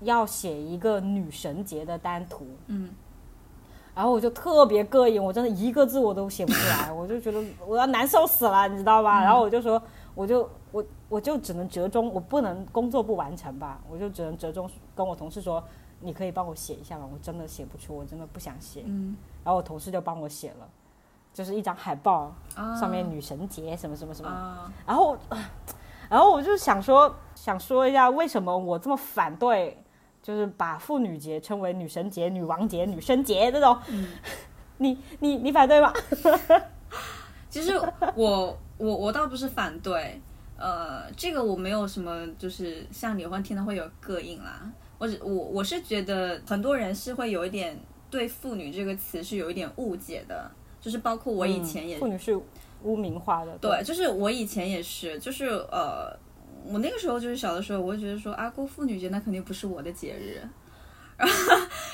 [0.00, 2.88] 要写一个女神节的单图，嗯，
[3.94, 9.22] 然后我就特别膈应，我真的一个字我都写不出来，我就觉得我要难受死了，你知道吧？
[9.22, 9.82] 然后我就说，
[10.14, 15.62] 我就我我就只能折中，我不能工作不完成吧，我就只能折中跟我同事说，
[16.00, 17.08] 你可以帮我写一下吗？
[17.12, 18.82] 我真的写不出，我真的不想写。
[18.86, 20.68] 嗯，然后我同事就帮我写了，
[21.34, 25.16] 就是一张海报，啊上面女神节什么什么什么，啊，然后，
[26.08, 29.82] 然后我就想说，想说一下为什么我这么反对，
[30.22, 33.78] 就是把妇女节称为女神节、女王节、女生节这种。
[34.80, 35.92] 你你你反对吗？
[37.50, 37.76] 其实
[38.14, 40.20] 我我我倒不是反对，
[40.56, 44.70] 呃，这个我没有什么，就是像你欢听到会有膈应啦。
[44.98, 47.78] 我只我我是觉得很多人是会有一点
[48.10, 52.38] 对“妇女”这个词是有一点误解的，就是包括我以前也、妇女是
[52.82, 56.16] 污名化的，对，就是我以前也是，就是呃，
[56.64, 60.40] 我那个时候就是小的时候，我就觉得说啊，过妇女节那肯定不是我的节日，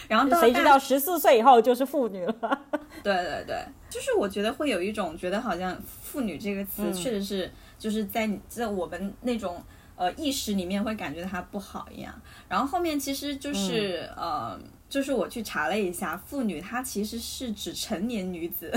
[0.09, 2.61] 然后然后谁知道十四岁以后就是妇女了？
[3.02, 9.62] 对对对，就是我觉得会有一种觉得好像“妇女”这个词确实是就是在你在我们那种
[9.97, 12.14] 呃意识里面会感觉它不好一样。
[12.49, 18.72] 然后后面其实就是、呃，就是我去查了一下，妇女她其实是指成年女子。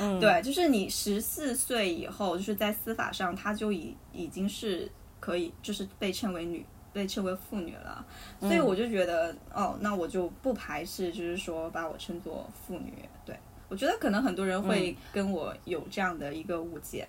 [0.00, 8.04] 嗯， 对，就是你十四岁以后，就是在司法上，她就已已经是可以，就是被称为女，被称为妇女了。
[8.40, 12.92] 所以我就觉得，哦，那我就不排斥，就是说把我称作妇女。
[13.24, 13.36] 对
[13.68, 17.08] 我觉得可能很多人会跟我有这样的一个误解。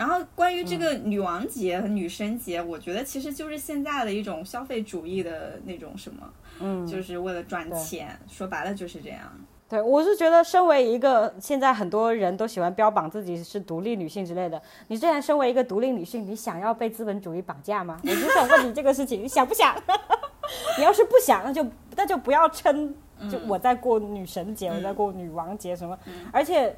[0.00, 9.20] 然后关于这个女王节和女神节，我觉得其实就是现在的一种消费主义的那种什么，嗯，就是为了赚钱，说白了就是这样。
[9.68, 18.00] 对，我是觉得，身为一个现在很多人都喜欢标榜自己是独立女性之类的，你既然身为一个独立女性，你想要被资本主义绑架吗？
[18.02, 19.76] 我就想问你这个事情，你想不想？
[20.78, 22.94] 你要是不想，那就那就不要称，
[23.30, 25.96] 就我在过女神节，我在过女王节什么。
[26.32, 26.74] 而且，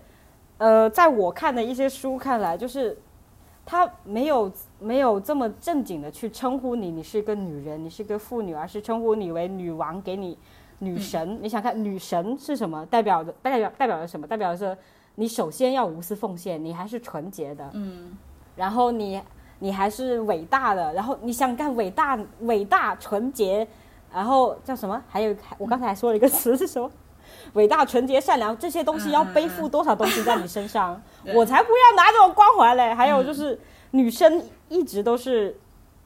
[0.59, 2.99] 呃，在我看的一些书看来，就是
[3.65, 10.39] 他没有没有这么正经的去称呼你，你是一个女人，你是个妇女，而是称呼你为女王，给你。
[10.79, 12.85] 女神，你想看女神是什么？
[12.87, 14.27] 代表的代表代表着什么？
[14.27, 14.77] 代表的是
[15.15, 18.11] 你首先要无私奉献，你还是纯洁的，嗯，
[18.57, 19.23] 然后你
[19.61, 23.65] 你还是伟大的，然后你想干伟大伟大纯洁，
[24.13, 25.01] 然后叫什么？
[25.09, 26.91] 还有我刚才还说了一个词是什么？
[27.55, 31.01] 伟大纯洁善良这些东西要背负多少东西在你身上？
[31.35, 32.95] 我才不要拿这种光环嘞！
[32.95, 33.59] 还有就是
[33.93, 35.57] 女生一直都是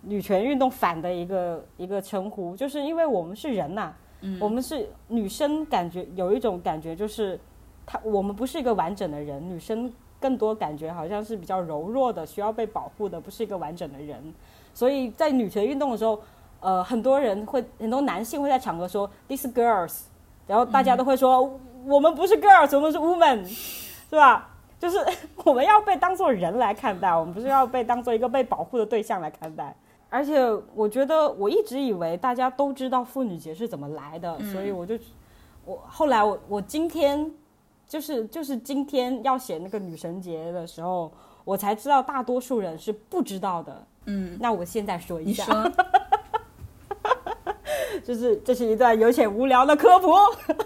[0.02, 3.92] 女权运动反的一个一个称呼，就是因为我们是人呐。
[4.40, 7.38] 我们是女生，感觉有一种感觉，就是
[7.84, 14.34] 她我们不是一个完整的人，女生更多感觉好像是比较柔弱的，需要被保护的，不是一个完整的人。
[14.74, 16.18] 所以在女权运动的时候，
[16.58, 20.00] 呃，很多人会，很多男性会在场合说 “these girls”，
[20.46, 24.48] 然后大家都会说我们不是 girls，我们是 woman，是吧？
[24.78, 24.98] 就是
[25.44, 29.74] 我们要被当做人来看待，我们不是要被当做一个被保护的对象来看待。
[30.08, 30.40] 而且
[30.74, 34.96] 我觉得，我一直以为大家都知道妇女节是怎么来的，所以我就，
[35.64, 37.28] 我后来我我今天，
[37.88, 41.10] 就是就是今天要写那个女神节的时候，
[41.44, 43.86] 我才知道大多数人是不知道的。
[44.04, 45.44] 嗯，那我现在说一下，
[48.06, 50.12] 就是这是一段有点无聊的科普，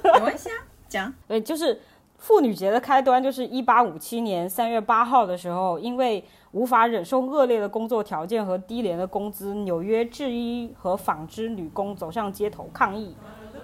[0.04, 0.56] 没关系啊，
[0.88, 1.12] 讲。
[1.26, 1.80] 对，就是
[2.18, 6.22] 妇女节的开端，就是一八五七年三月八号的时候，因为。
[6.52, 13.14] 无法忍受恶劣的工作条件和低廉的工资，纽约制衣和纺织女工走上街头抗议，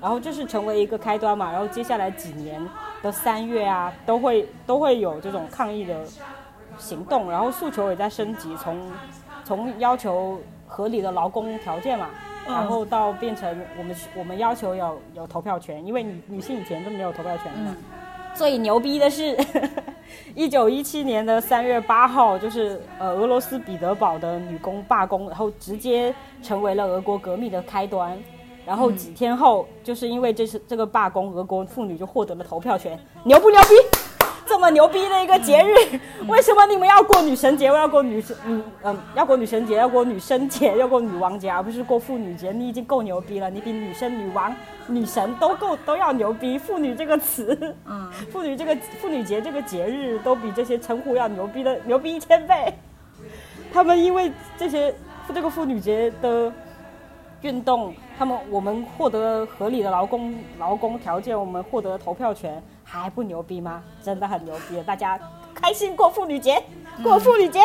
[0.00, 1.50] 然后这是成为一个开端嘛？
[1.50, 2.64] 然后接下来几年
[3.02, 6.04] 的三月啊，都会都会有这种抗议的
[6.78, 8.80] 行动，然后诉求也在升级，从
[9.42, 12.10] 从要求合理的劳工条件嘛，
[12.46, 17.74] 然后到变成我们我们要求有有投票权，因为女女性以前都没有投票权的。
[18.34, 19.36] 最牛逼的是。
[20.36, 28.16] 一九一七年的三月八号，就是呃俄罗斯彼得堡的女工罢工，然后直接成为了俄国革命的开端。
[28.64, 33.68] 然后几天后，就是因为这是这个罢工，俄国妇女就获得了投票权，牛不牛逼？
[34.46, 35.74] 这么牛逼的一个节日，
[36.28, 37.68] 为什么你们要过女神节？
[37.68, 42.52] 我要过女神，嗯嗯，要过女神节，要过女生节，要过女王节，而不是过妇女节？
[42.52, 44.54] 你已经够牛逼了，你比女生、女王、
[44.86, 46.56] 女神都够都要牛逼。
[46.56, 52.72] 妇女这个词，嗯，妇女这个妇女节这个节日都比这些称呼要牛逼的牛逼一千倍。
[53.74, 54.94] 他们因为这些
[55.34, 56.52] 这个妇女节的
[57.42, 62.62] 运动，他们我们获得合理的劳工劳工条件，我们获得投票权。
[62.88, 63.82] 还不牛逼吗？
[64.00, 64.80] 真的很牛逼！
[64.84, 65.18] 大家
[65.52, 66.62] 开心过妇女节，
[67.02, 67.60] 过妇女节。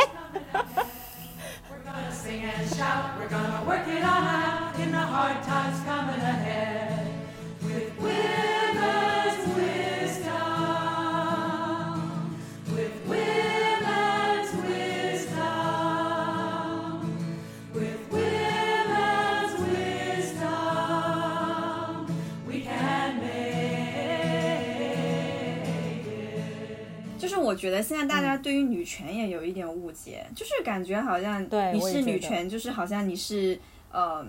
[27.42, 33.60] 我觉得现在大家对于女权也有一点误解，就是感觉好像你是女权，就是好像你是
[33.92, 34.26] 呃，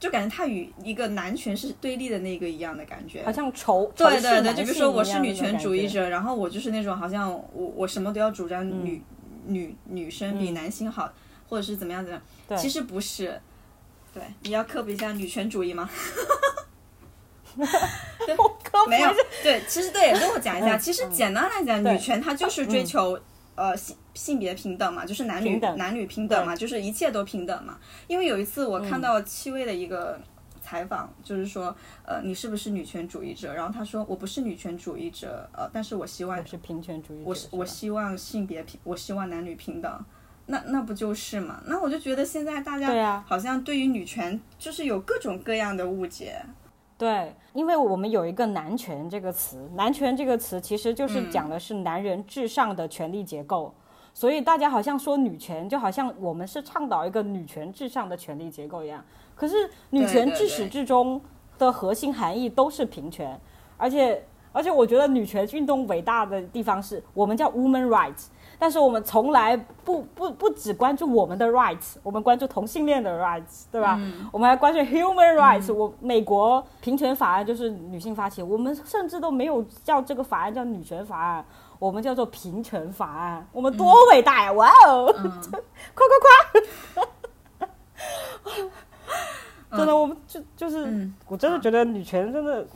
[0.00, 9.02] 就感觉它与一个男权是对立的那个一样的感觉，好像仇对对对，就比如说我是女权主义者，然后我就是那种好像我我什么都要主张女
[9.46, 11.12] 女女生比男性好，
[11.48, 13.40] 或者是怎么样怎么样，其实不是，
[14.12, 15.88] 对，你要科普一下女权主义吗？
[18.88, 19.10] 没有，
[19.42, 20.76] 对，其实对，跟我讲一下。
[20.76, 23.18] 其实简单来讲，女权它就是追求
[23.54, 27.78] 呃性性别平等嘛，就是男女男女平等嘛，就是一切都平等嘛。
[28.06, 30.20] 因为有一次我看到戚薇的一个
[30.60, 31.74] 采访，就是说
[32.04, 33.54] 呃你是不是女权主义者？
[33.54, 40.04] 然后他说我不是女权主义者，呃，但是我希望是平权主义者，我我希望性别平，我希望男女平等。
[40.46, 41.62] 那那不就是嘛？
[41.66, 46.44] 那我就觉得现在大家好像对于女权就是有各种各样的误解。
[46.96, 53.74] 对，因为我们有一个男权这个词，男权这个词其实就是讲的是男人至上的权力结构，
[54.12, 59.04] 所以大家好像说女权，就好像我们是倡导一个女权至上的权力结构一样。
[59.34, 61.20] 可是女权至始至终
[61.58, 63.38] 的核心含义都是平权，
[63.76, 68.26] 而且而且我觉得女权运动伟大的地方是我们叫 woman rights。
[68.58, 74.00] 但是我们从来不不不只关注我们的 rights，我们关注同性恋的 rights，对吧？
[74.32, 81.44] 我们还关注 human rights、我美国平权法案就是女性发起，我们甚至都没有叫这个法案叫女权法案，
[81.78, 83.46] 我们叫做平权法案。
[83.52, 84.52] 我们多伟大呀！
[84.52, 85.12] 哇哦，
[85.94, 86.18] 夸夸
[86.94, 87.08] 夸！
[89.78, 92.66] 真的，我们就就是，嗯我真的觉得女权真的。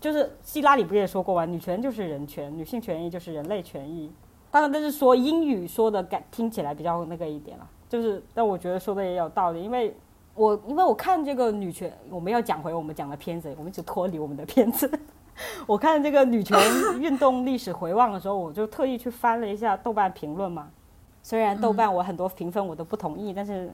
[0.00, 1.44] 就是希拉里不也说过吗？
[1.44, 4.10] 女权就是人权，女性权益就是人类权益。
[4.50, 9.94] 当然，但是说英语说的感听起来比较那个一点了，就是，但我觉得说的也有道理，因为
[10.34, 14.90] 我因为我看这个女权，我们要讲回我们讲的片子，我们一直脱离我们的片子。
[15.66, 16.58] 我看这个女权
[16.98, 20.68] 运动历史回望的时候，我就特意去翻了一下豆瓣评论嘛。
[21.22, 23.70] 虽然豆瓣我很多评分我都不同意，但是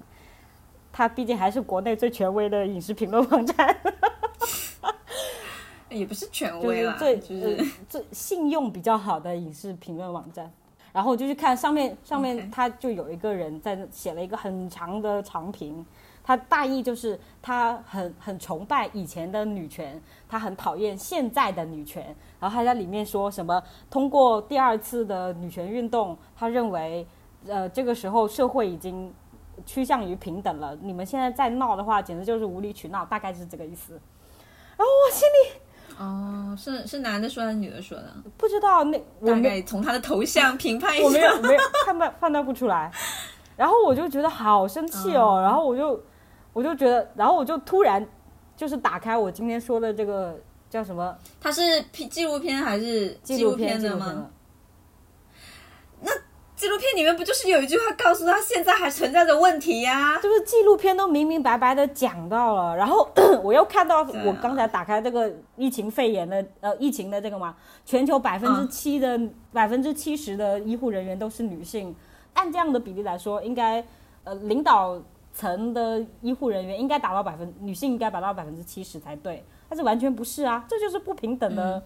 [0.92, 3.76] 它毕竟还是国内最权威的影视评论网站。
[5.88, 10.52] 也不是权就威啦，是最就是呃最信用比较好的影视评论网站。
[10.96, 15.84] 然后我就去看上面，上面他就有一个人在写了一个很长的长评，
[16.24, 22.02] 他大意就是他很很崇拜以前的女权，他很讨厌现在的女权。
[22.40, 27.06] 然后他在里面说什么，通过第二次的女权运动，他认为
[27.46, 29.12] 呃这个时候社会已经
[29.66, 34.00] 趋向于平等了，你们现在再闹的话，简直就是无理取闹，大概是这个意思。
[34.78, 35.55] 然后我心里
[35.98, 38.12] 哦，是是男的说还是女的说的？
[38.36, 41.20] 不知道那我大概从他的头像评判一下我没。
[41.20, 42.90] 有没有判断判断不出来，
[43.56, 46.02] 然后我就觉得好生气哦，然后我就
[46.52, 48.06] 我就觉得，然后我就突然
[48.56, 50.38] 就是打开我今天说的这个
[50.68, 54.28] 叫什么他是纪纪录片还是纪录片的吗？
[56.56, 63.06] 纪录片里面不就是有一句话告诉他现在还存在着问题呀、就是纪录片都明明白白的讲到了，然后
[63.44, 67.54] 我又看到我刚才打开这个疫情肺炎的呃疫情的这个嘛，
[67.84, 69.20] 全球百分之七的
[69.52, 71.94] 百分之七十的医护人员都是女性，
[72.32, 73.84] 按这样的比例来说，应该
[74.24, 74.98] 呃领导
[75.34, 81.82] 层的医护人员应该达到百分女性应该达到百分之七十才对，但是完全不是啊，这就是不平等的、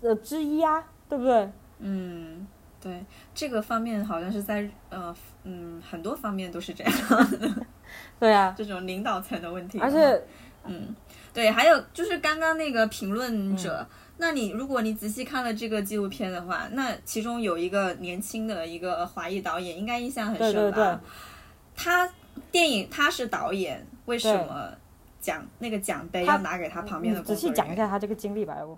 [0.00, 1.48] 呃之一啊，对不对？
[1.78, 2.44] 嗯，
[2.82, 5.14] 对，这个方面好像是在呃
[5.44, 6.92] 嗯很多方面都是这样
[7.38, 7.66] 的，
[8.18, 9.78] 对啊，这种领导层的问题。
[9.78, 10.20] 而且
[10.64, 10.92] 嗯，
[11.32, 13.86] 对，还有就是刚刚那个评论嗯者，
[14.18, 20.52] 那你如果你仔细看了这个纪录片的话，那其中有一个年轻的一个华裔导演，应该印象很深吧？
[20.52, 20.98] 对对对
[21.76, 22.08] 他
[22.50, 24.68] 电影他是导演，为什么
[25.20, 28.76] 奖那个奖杯要拿给他旁边的你仔细讲一下他这个经历吧，要不？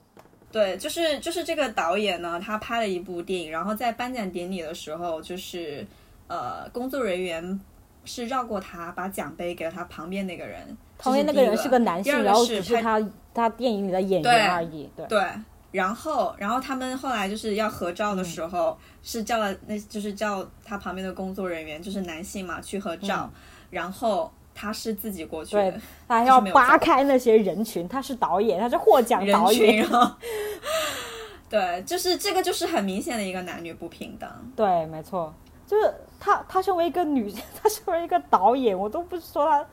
[0.54, 5.84] 对，就是就是这个导演呢，他拍了一部电影，然后在颁奖典礼的时候，就是
[6.28, 7.60] 呃，工作人员
[8.04, 10.64] 是绕过他，把奖杯给了他旁边那个人。
[10.96, 14.88] 旁边那个人是个男性，然后只是他他电影里的演员而已。
[14.96, 15.28] 对，对，
[15.72, 23.28] 然后然后他们后来就是要合照的时候，是叫了那就是叫他旁边的工作人员，就是男性嘛，去合照，
[23.70, 27.88] 然后他是自己过去的对他要扒开那些人群。
[27.88, 29.88] 他是导演，他是获奖导人群，演。
[31.50, 34.28] 对，就是这个就是很明显的一个男女不平等。
[34.56, 35.32] 对，没错，
[35.66, 37.32] 就是他他身为一个女，
[37.62, 39.64] 他身为一个导演，我都不说他。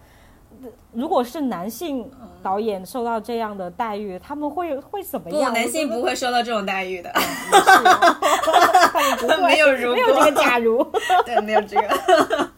[0.92, 2.12] 如果是男性
[2.44, 5.54] 导演受到这样的待遇，他们会会怎么不，样？
[5.54, 7.10] 男性不会，会受到这种待遇的。
[7.14, 10.84] 他们不会，没有如果没有这个假如。
[11.26, 12.51] 对，没有这个。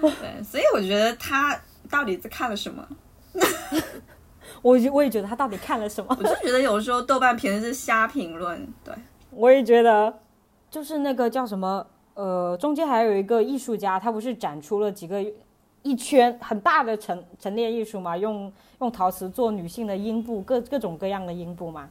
[0.20, 1.58] 对，所以我觉得他
[1.90, 2.86] 到底在看了什么？
[4.62, 6.16] 我就我也觉得他到底看了什么？
[6.18, 8.66] 我就觉得有时候豆瓣评论是瞎评论。
[8.84, 8.94] 对，
[9.30, 10.12] 我也觉得，
[10.70, 15.24] 就是那个叫什么，呃，中间还有一个艺术家，他不是展出了几个
[15.82, 21.88] 一圈很大的陈陈列艺术嘛，用用陶瓷做女性的阴部，各各种各样的阴部嘛，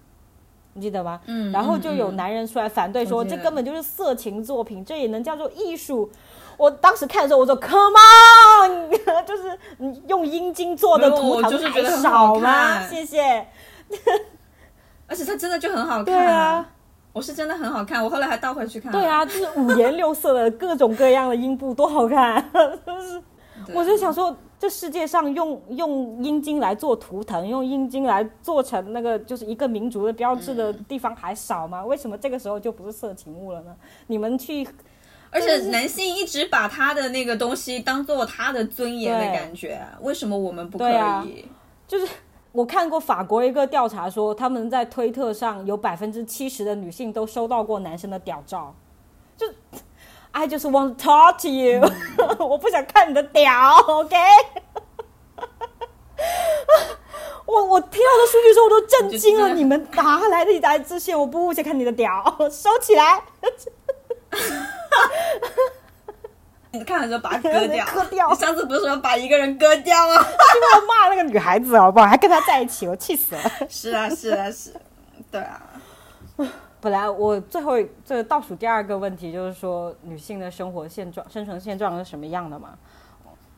[0.74, 1.22] 你记得吗？
[1.28, 6.12] 嗯然后就有嗯男人出来反对说，这根本就是色情作品，这也能叫做艺术。
[6.58, 7.98] 我当时看的时候，我说 “Come
[8.68, 8.92] on”，
[9.26, 12.42] 就是你用阴茎做的图腾就是觉得还少吗？
[12.42, 13.48] 看谢谢。
[15.08, 16.06] 而且它真的就很好看。
[16.06, 16.68] 对啊，
[17.14, 18.92] 我是真的很好看，我后来还倒回去看。
[18.92, 22.44] 对，啊，就是五颜六色的各种各样的阴部，多好看！
[22.86, 23.22] 就是，
[23.74, 31.86] 我就想说，这世界上用用阴茎来做图腾，用阴茎来做成那个就是一个民族的标志的地方还少吗？
[31.86, 33.74] 为什么这个时候就不是色情物了呢？
[34.08, 34.68] 你们去，
[35.30, 40.90] 而且男性一直把他的那个东西当做他的尊严的感觉，为什么我们不可
[41.26, 41.46] 以？
[41.88, 42.08] 就是
[42.52, 48.74] 我看过法国一个调查说，他们在推特上有百分之七十的女性都收到过男生的屌照，
[49.38, 49.46] 就
[50.32, 51.82] I just want to talk to you，
[52.46, 53.52] 我不想看你的屌，
[53.88, 54.16] OK？
[57.46, 61.18] 我我听到的数据的时候我都震惊了，你们哪来的一大自信？
[61.18, 62.22] 我不想看你的屌，
[62.52, 63.24] 收起来，
[66.72, 70.14] 你看了之后把它割掉， 割掉你上次不是说把一个人割掉吗？
[70.16, 72.06] 因为我骂那个女孩子好不好？
[72.06, 73.42] 还跟她在一起，我气死了。
[73.70, 74.74] 是啊，是啊，是，
[75.32, 75.62] 对啊，
[76.80, 82.78] 本来我最后一这倒数第二个问题就是说，女性的生活现状、生存现状是什么样的嘛？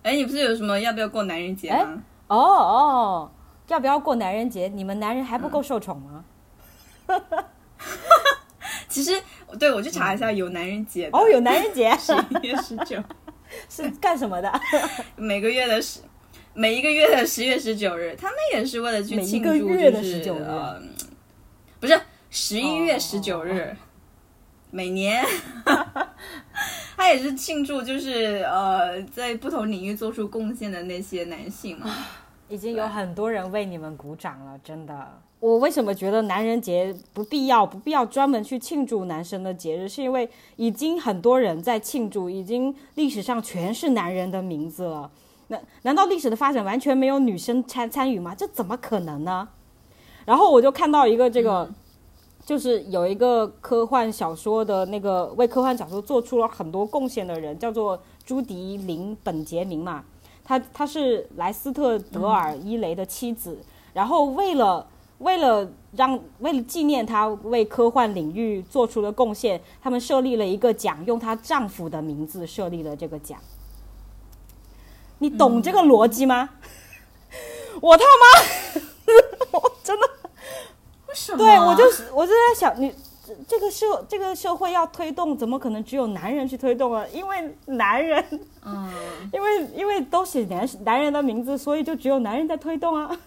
[0.04, 2.02] 哎，你不是有什么要不要过男人节吗？
[2.28, 3.32] 哦哦，
[3.68, 4.68] 要不要过男人节？
[4.70, 6.24] 你们男人还不够受宠吗？
[8.88, 9.22] 其实，
[9.58, 13.02] 对我去查一下，有男人节哦，有男人节十一月十九，
[13.70, 14.62] 是干什么的？
[15.16, 16.02] 每个月的十，
[16.54, 20.82] 每一个月的十月十九日，他们也是为了去庆祝，就是19日呃，
[21.80, 23.76] 不是十一月哦十九日，
[24.72, 25.26] 每年，
[26.96, 31.90] 他也是庆祝，就是呃，在不同领域做出贡献的那些男性嘛。
[32.50, 35.22] 已经有很多人为你们鼓掌了，真的。
[35.40, 39.88] 我为什么觉得男人节不必要，不必要专门去庆祝男生的节日？
[39.88, 45.10] 是因为已经很多人在庆祝，已经历史上全是男人的名字了。
[45.48, 48.36] 那难道历史的发展完全没有女生参参与吗？
[48.36, 49.48] 这怎么可能呢？
[50.26, 51.72] 然后我就看到一个这个，
[52.46, 60.04] 就是有一个科幻小说的那个为科幻小说做出了很多贡献的人，叫做朱迪·林本杰明嘛。
[60.44, 63.60] 他他是莱斯特·德尔伊雷的妻子，
[63.94, 64.86] 然后为了
[65.20, 73.40] 为了让为了纪念她为科幻领域做出的贡献，他们设立了一个奖，用她丈夫的名字设立了这个奖。
[75.20, 76.50] 你懂这个逻辑吗？
[77.82, 78.82] 我他妈，
[79.60, 80.10] 我真的
[81.08, 81.38] 为什么？
[81.38, 82.94] 对我就是我就在想，你
[83.26, 87.06] 这这个社这个社会要推动，怎么可能只有男人去推动啊？
[87.14, 88.24] 因为男人，
[88.66, 88.92] 嗯，
[89.32, 93.18] 因为因为都写男男人的名字，所以就只有男人在推动啊。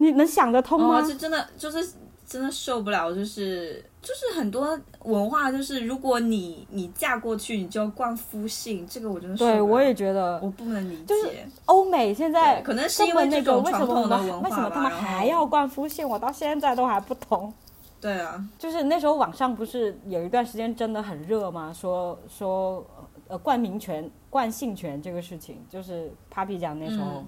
[0.00, 0.98] 你能想得通吗？
[0.98, 1.92] 哦，这真的就是
[2.26, 11.04] 真的受不了，就是就是很多文化，就是如果你你嫁过去，你就要冠夫姓，这个我真的受不了对，我也觉得我不能理解。
[11.04, 11.30] 就是
[11.66, 17.52] 欧美现在可能是因为那种传统的文化为什么他们还要冠夫姓，我到现在都还不懂。
[18.00, 21.70] 对啊，就是那时候网上不是有一段时间真的很热吗？
[21.70, 22.82] 说说
[23.28, 27.26] 呃冠名权、冠姓权这个事情，就是 Papi 酱那时候嗯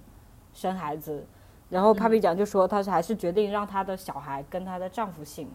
[0.55, 1.27] 生孩子，
[1.73, 5.49] 然后 Papi 酱就说她是还是决定让她的小孩跟她的丈夫姓。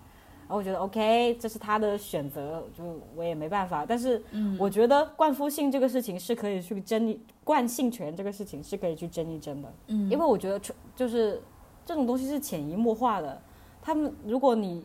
[0.47, 2.84] 然后我觉得 OK，这是她的选择，就
[3.15, 3.86] 我也没办法。
[3.88, 4.20] 但是
[4.57, 9.72] 我觉得冠夫姓这个事情是可以去争议，冠姓权这个事情是可以去争一争的。
[9.88, 10.59] 嗯，因为我觉得
[10.95, 11.39] 就是
[11.86, 13.39] 这种东西是潜移默化的。
[13.80, 14.84] 他们如果你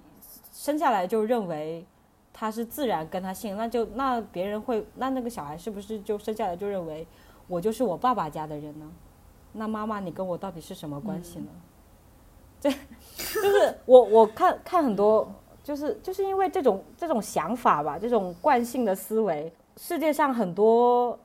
[0.53, 1.87] 生下来就认为
[2.31, 7.07] 他是自然跟他姓，那就那别人会那那个小孩是不是就生下来就认为
[7.49, 8.91] 我就是我爸爸家的人呢？
[9.53, 11.47] 那妈妈你跟我到底是什么关系呢？
[12.61, 15.29] 这就是我我看看很多，
[15.65, 21.19] 就是就是因为这种这种想法吧，这种惯性的思维，世界上很多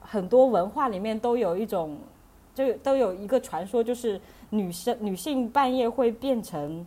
[0.00, 1.96] 很多文化里面都有一种，
[2.54, 4.20] 就都有一个传说，就是
[4.50, 6.84] 女生女性半夜会变成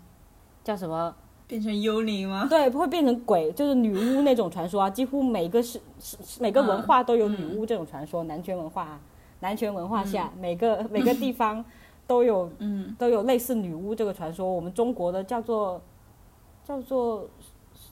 [0.63, 1.15] 叫什么？
[1.45, 2.47] 变成幽灵吗？
[2.49, 4.89] 对，会变成鬼，就是女巫那种传说啊。
[4.89, 8.23] 几乎每个是是每个文化都有女巫这种传说。
[8.23, 8.99] 男权文化，
[9.43, 11.63] 男权文化下，每个 每个地方
[12.07, 14.49] 都有嗯都有类似女巫这个传说。
[14.49, 15.81] 我们中国的叫做
[16.63, 17.27] 叫做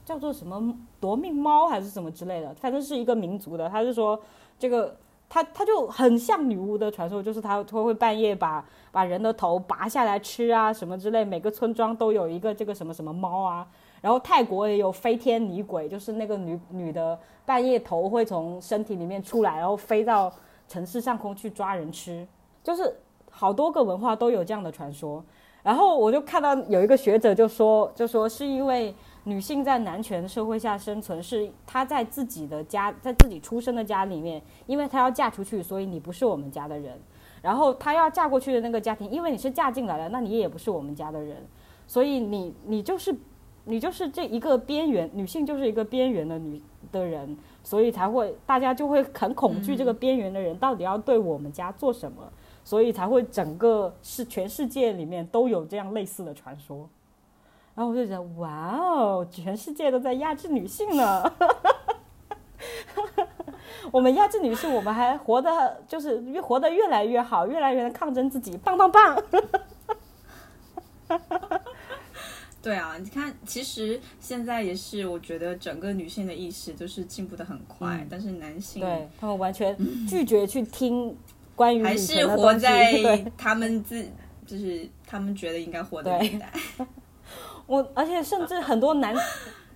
[0.05, 3.67] 叫做什么夺命猫还是什么之类的，反正是一个民族的。
[3.67, 4.19] 他是说
[4.57, 4.95] 这个。
[5.33, 11.23] 他他就很像女巫的传说，就是他他会半夜把把人的头拔下来吃啊什么之类。
[11.23, 13.65] 每个村庄都有一个这个什么什么猫啊。
[14.01, 20.29] 然后泰国也有飞天女鬼，就是那个女女的半夜头会从身体里面出来，然后飞到
[20.71, 22.25] 城市上空去抓人吃。
[22.63, 22.95] 就是
[23.29, 25.23] 好多个文化都有这样的传说。
[25.63, 28.95] 然后我就看到有一个学者就说，就说是因为
[29.25, 36.99] 女性在男权社会下生存，是她在自己的家，在自己出生的家里面，因为她要嫁出去，所以你不是我们家的人。
[37.43, 41.37] 然后她要嫁过去的那个家庭，因为你是嫁进来了，那你也不是我们家的人，
[41.85, 43.15] 所以你你就是
[43.65, 52.21] 你就是这一个边缘，女性就是一个边缘的女的人，所以才会大家就会很恐惧这个边缘的人到底要对我们家做什么。
[52.63, 56.87] 所以才会整个是全世界里面都有这样类似的传说，
[57.73, 61.23] 然后我就觉得哇哦，全世界都在压制女性呢。
[63.91, 69.17] 我们压制女性，我们还活得就是越活得越来越好，越来越能抗争自己，棒棒棒！
[72.61, 79.75] 对啊，你看，其实现在也是，我觉得整个女性的意识就是进步的很快，嗯但是男性对他们完全
[80.07, 81.17] 拒绝去听
[81.55, 84.05] 关于女还是活在 他们自，
[84.45, 86.53] 就是他们觉得应该活的对年代。
[87.65, 89.15] 我，而且甚至很多男，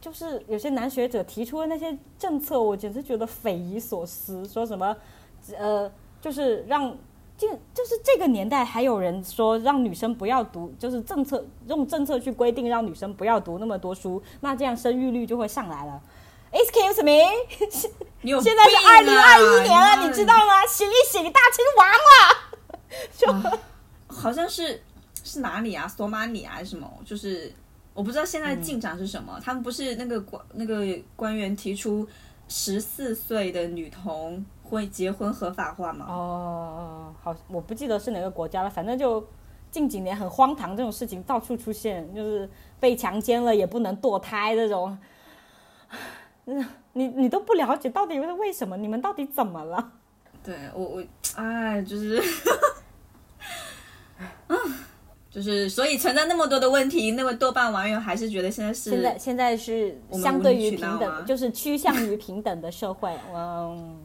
[0.02, 4.46] 就是有些男学者提出的那些政策，我简直觉得匪夷所思。
[4.46, 4.96] 说什么，
[5.58, 6.96] 呃，就是让，
[7.38, 16.02] 就就是这个年代还有人说让女生不要读，就是政策用政策去规定让女生不要读那么多书，那这样生育率就会上来了。
[16.52, 17.20] Excuse me，
[18.22, 20.66] 现在是二零二一年了，你知道吗？
[20.66, 23.52] 醒一醒，大清亡了。
[23.52, 23.60] 啊
[24.08, 24.82] 好像是
[25.26, 25.86] 是哪里啊？
[25.86, 26.90] 索马里还是什么？
[27.04, 27.52] 就是
[27.94, 29.38] 我不知道现在进展是什么。
[29.44, 30.86] 他们不是那个官那个
[31.18, 32.08] 官员提出
[32.48, 36.06] 十四岁的女童会结婚合法化吗？
[36.10, 39.26] 哦，好，我不记得是哪个国家了，反正就
[39.72, 42.50] 近几年很荒唐，这种事情到处出现，就是
[42.80, 44.98] 被强奸了也不能堕胎这种。
[46.48, 48.76] 嗯，你你都不了解到底是为什么？
[48.78, 49.92] 你们到底怎么了？
[50.44, 51.04] 对我我
[51.36, 52.22] 哎，就是，
[54.48, 54.58] 嗯，
[55.32, 63.12] 就是所以存在那么多的问题，那么多半网友还是觉得现在是现在现在是相对于平等，就是趋向于平等的社会。
[63.34, 64.00] 嗯，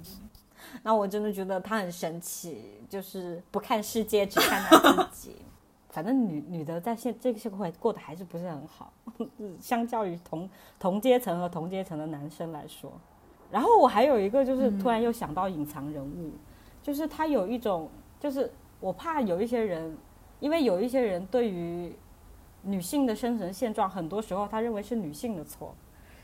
[0.82, 5.36] 那我真的觉得他很神奇，就是不看世界，只看他自己。
[5.90, 8.92] 反正女女的在现这个社会过得还是不是很好，
[9.60, 12.92] 相较于同同阶层和同阶层的男生来说。
[13.50, 16.30] 然后我还有一个就是突然又想到隐藏人物，
[16.80, 19.98] 就是他有一种，就是我怕有一些人，
[20.38, 21.92] 因为有一些人对于
[22.62, 25.74] 女性的生存现状，很多时候他认为是女性的错，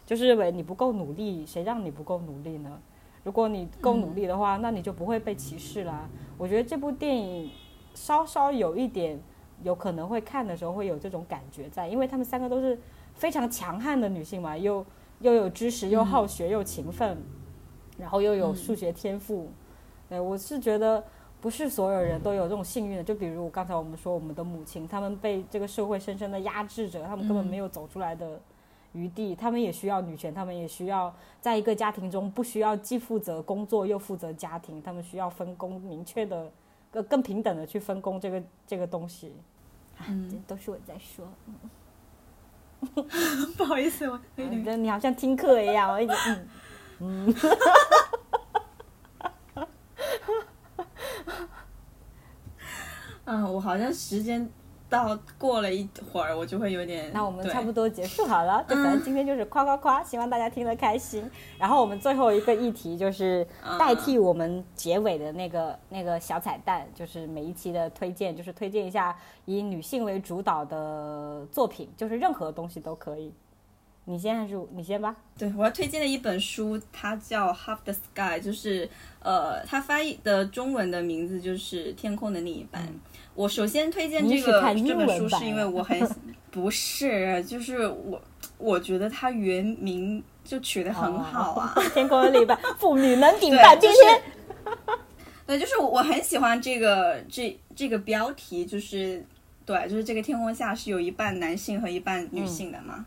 [0.07, 2.81] 就是认为你不够努力，谁让你不够努力呢？
[3.27, 6.09] 如果你够努力的话，那你就不会被歧视啦。
[6.39, 7.51] 我觉得这部电影
[7.93, 9.20] 稍稍有一点
[9.64, 12.79] 有可能会看的时候会有这种感觉在，因为他们三个都是
[13.14, 14.87] 非常强悍的女性嘛，又
[15.18, 17.18] 又有知识，又好学，又勤奋，
[17.99, 19.49] 然后又有数学天赋。
[20.09, 21.03] 对我是觉得
[21.41, 28.41] 不是所有人都有这种幸运的，就比如刚才我们说我们的母亲，她们被这个社会深深的压制着，她们根本没有走出来的
[28.97, 36.51] 余地，他们也需要女权，他们也需要在一个家庭中不需要既负责工作又负责家庭，他们需要分工明确的。
[36.88, 39.34] 更更平等的去分工这个这个东西，
[40.09, 41.28] 嗯，这都是我在说，
[43.59, 46.14] 不好意思，我有点觉得你好像听课一样，我一直
[47.01, 47.34] 嗯
[49.57, 49.66] 嗯，
[53.26, 54.49] 嗯，我好像时间
[54.89, 57.11] 到过了一会儿，我就会有点。
[57.12, 61.28] 那我们差不多结束好了，就反正今天就是夸夸夸，希望大家听得开心。
[61.59, 63.47] 然后我们最后一个议题就是
[63.78, 73.32] 代替我们结尾的那个那个小彩蛋，就是每一期的推荐，就是推荐一下以女性为主导的作品，就是任何东西都可以。
[74.09, 75.15] 你先还是你先吧？
[75.37, 78.89] 对，我要推荐的一本书，它叫《Half the Sky》，就是
[79.19, 82.83] 呃，它翻译的中文的名字就是《天空的另一半》。
[83.35, 85.99] 我首先推荐这个这本书，是因为我很
[86.53, 88.23] 不是，就是我
[88.59, 91.73] 我觉得它原名就取得很好啊。
[91.75, 94.23] 哦 天空的另一半， 妇女能顶对半就是边
[94.65, 94.97] 天。
[95.49, 99.27] 对，就是我很喜欢这个这这个标题，就是
[99.65, 103.05] 对，就是这个天空下是有一半男性和一半女性的嘛，嗯。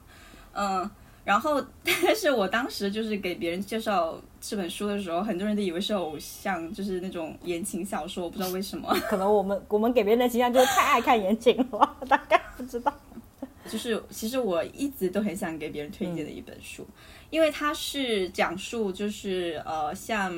[1.25, 8.91] 然后，但是我当时就是给别人介绍这本书的时候，很多人都以为是偶像，就是那种言情小说，我不知道为什么。
[9.07, 12.91] 可能我们我们给别人的形象就是太爱看言情了，大概不知道。
[13.69, 16.87] 就是其实我一直都很想给别人推荐的一本书，
[17.29, 20.33] 因为它是讲述就是呃像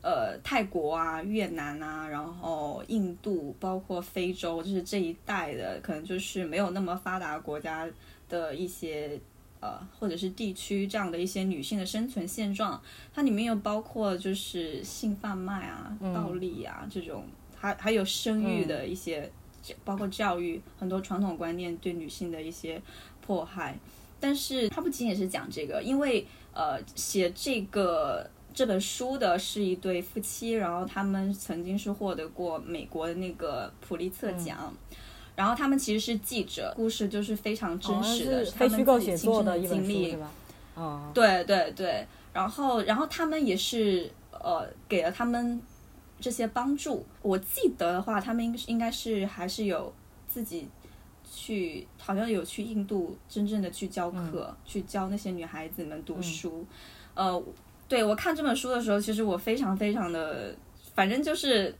[0.00, 7.86] 呃泰国啊、越南啊，然后印度，包括非洲，就是这一带的，可能就是没有那么发达国家
[8.28, 9.20] 的一些。
[9.62, 12.78] 呃，或者是地区这样的一些女性的生存现状，
[13.14, 17.24] 它里面又包括就是性贩卖啊、暴力啊这种，
[17.56, 19.32] 还还有生育的一些。
[19.84, 22.82] 包括教育很多传统观念对女性的一些
[23.24, 23.78] 迫害，
[24.18, 34.74] 但是它不仅仅是讲这个，因为呃写这个这本书的是一对夫妻，然后他们曾经是获得过美国的那个普利策奖。
[34.90, 34.96] 嗯
[35.34, 40.16] 然后他们其实是记者，故事就是非常真实的，非虚构写作的经历？
[40.74, 45.60] 哦，对对对，然后然后他们也是呃给了他们
[46.20, 47.04] 这些帮助。
[47.22, 49.92] 我记得的话，他们应应该是还是有
[50.28, 50.68] 自己
[51.30, 56.66] 去，好像有去印度真正的去教课，去教那些女孩子们读书。
[57.14, 57.42] 呃，
[57.88, 60.54] 对我看这本书的时候，其实我非常非常的，
[60.94, 61.74] 反正就是。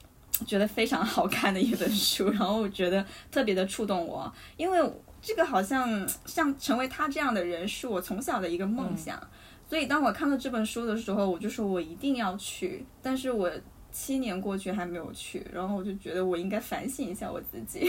[0.44, 4.78] 觉得非常好看的一本书， 然后我觉得特别的触动我，因为
[5.20, 9.20] 这个好像 像成为他这样的人是我从小的一个梦想。
[9.68, 13.50] 所以当我看到这本书的时候，我就说我一定要去，但是我
[13.90, 17.88] 七年过去还没有去，然后我就觉得我应该反省一下我自己。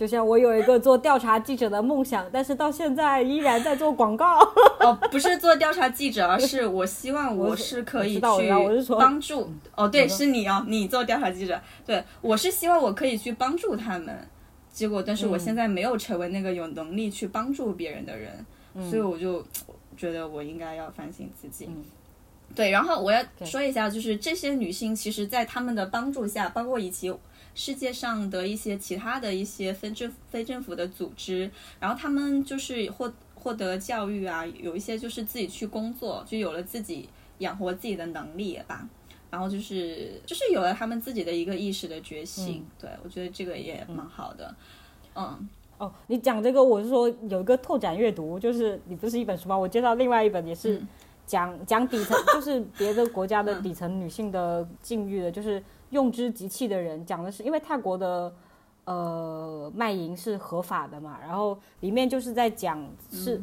[0.00, 4.38] 就像我有一个做调查记者的梦想，但是到现在依然在做广告。
[4.80, 9.52] 哦，不是做调查记者，而是我希望我是可以去帮助。
[9.76, 11.60] 哦，对，是你哦，你做调查记者。
[11.84, 14.26] 对，我是希望我可以去帮助他们。
[14.72, 18.46] 结果，但是我现在没有成为那个有能力去帮助别人的人，
[18.88, 19.44] 所以我就
[19.98, 21.68] 觉得我应该要反省自己。
[22.54, 27.12] 对，然后我要说一下，就是这些女性，其实，在他们的帮助下，包括以及。
[27.54, 38.88] 世界上的一些其他的一些非政非政府的组织，然后他们就是获获得教育啊，有一些就是自己去工作，就有了自己养活自己的能力吧。
[39.30, 42.64] 然后就是就是有了他们自己的一个意识的觉醒。
[42.80, 44.54] 对我觉得这个也蛮好的。
[45.14, 45.48] 嗯，
[45.78, 49.56] 哦，你讲这个，我是说有一个拓展阅读，就是你不是一本书吗？
[49.56, 50.82] 我介绍另外一本也是
[51.26, 55.62] 讲讲底层，就是别的国家的底层女性的境遇的，就是。
[55.90, 58.32] 用之极器的人讲的是，因为泰国的
[58.84, 63.40] 呃卖淫是合法的嘛，然后里面就是在讲是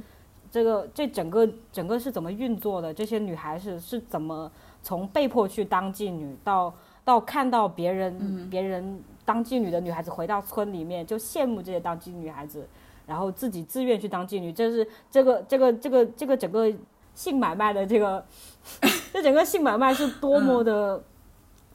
[0.50, 4.50] 这个这整个整个是怎么运作的，这些女孩子是怎么
[4.82, 6.74] 从被迫去当妓女到
[7.04, 12.66] 到看到别人别人当妓女的女孩子回到村里面就羡慕这些当妓女孩子，
[13.06, 16.74] 然后自己自愿去当妓女，这是这个这个这个这个整个
[17.14, 18.26] 性买卖的这个
[19.12, 21.04] 这整个性买卖是多么的。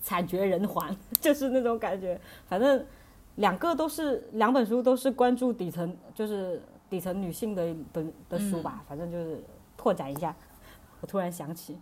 [0.02, 2.20] 惨绝人寰， 就是那种感觉。
[2.46, 2.84] 反正
[3.36, 8.84] 两个都是两本书，都是关注底层，就是底层女性的本的书吧。
[8.88, 9.42] 反正就是
[9.76, 10.36] 拓展一下。
[11.00, 11.78] 我突然想起，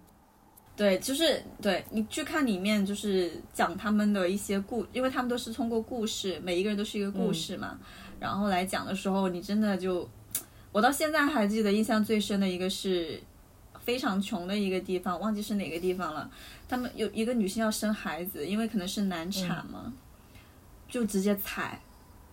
[0.76, 7.78] 对，就是对你去看里面，就是讲他们的一些故，因为他们都是通过故事，每一个人都是一个故事嘛。
[8.18, 10.08] 然后来讲的时候，你真的就，
[10.72, 13.20] 我到现在还记得印象最深的一个是。
[13.90, 16.30] 非常穷的一个地方，忘记是哪个地方了。
[16.68, 19.92] 他们有一个女性要生孩子，因为可能是难产嘛，
[20.88, 21.80] 就直接踩，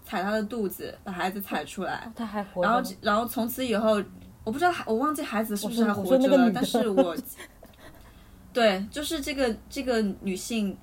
[0.06, 2.12] 踩她的肚子，把孩子踩出来。
[2.16, 2.70] 她还活着。
[2.70, 4.00] 然后，然后从此以后，
[4.44, 6.52] 我不知道，我忘记孩子是不是还活着了。
[6.54, 7.18] 但是我，
[8.54, 10.78] 对，就是这个这个女性，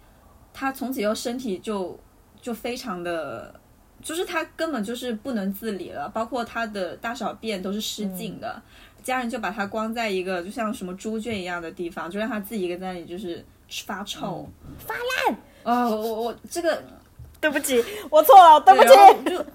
[0.52, 1.96] 她从此以后身体就
[2.42, 3.60] 就非常的，
[4.02, 8.60] 就是她根本就是不能自理了，包括她的大小便都是失禁的。
[9.04, 13.44] 家人就把它关在一个就像什么猪圈一样的地方，就让它自己一个在那里就是
[13.86, 14.48] 发臭、
[14.78, 15.36] 发烂。
[15.62, 16.82] 啊，我我我这个，
[17.40, 19.30] 对不起，我错了，对不起。
[19.30, 19.46] 就，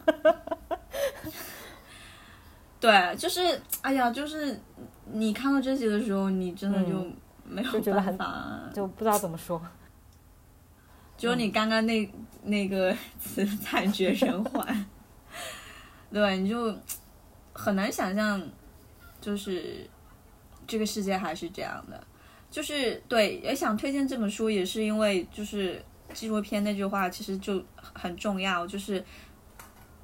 [2.79, 4.57] 对，就是哎呀，就是
[5.11, 7.05] 你看到这些的时候，你真的就
[7.43, 9.61] 没有办法，就不知道怎么说。
[11.17, 12.09] 就你刚刚那
[12.43, 14.85] 那个词“惨绝人寰”，
[16.13, 16.73] 对，你就
[17.51, 18.41] 很难想象。
[19.21, 19.87] 就是
[20.67, 22.01] 这个世界还是这样的，
[22.49, 29.03] 就是对，也想推荐这本书，也是因为就是纪录片那句话其实就很重要，就是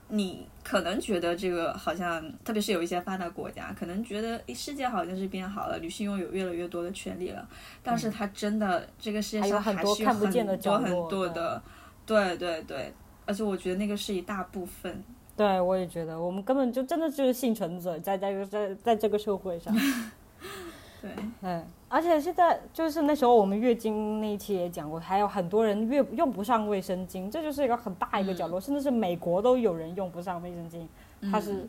[0.09, 7.47] 你可能觉得这个好像，特别是有一些发达国家，可能觉得世界好像是变好了，女性拥有越来越多的权利了，
[7.81, 11.63] 但是它真的这个世界上还是有很多很多的，
[12.05, 12.93] 对对对，
[13.25, 15.03] 而且我觉得那个是一大部分。
[15.37, 19.75] 对，我也觉得，我们根本就真的就是幸存者，在在在在这个社会上。
[21.01, 21.11] 对，
[21.41, 30.87] 嗯，而且现在就是那时候我们月经那一期也讲过，还有很多人月用不上卫生巾，这就是一个很大一个角落，甚至是美国都有人用不上卫生巾。
[31.29, 31.67] 它是，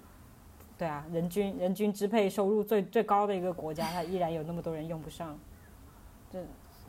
[0.78, 5.36] 对啊，人均人均支配收入最最高的一个国家，它依然有那么多人用不上。
[6.32, 6.38] 这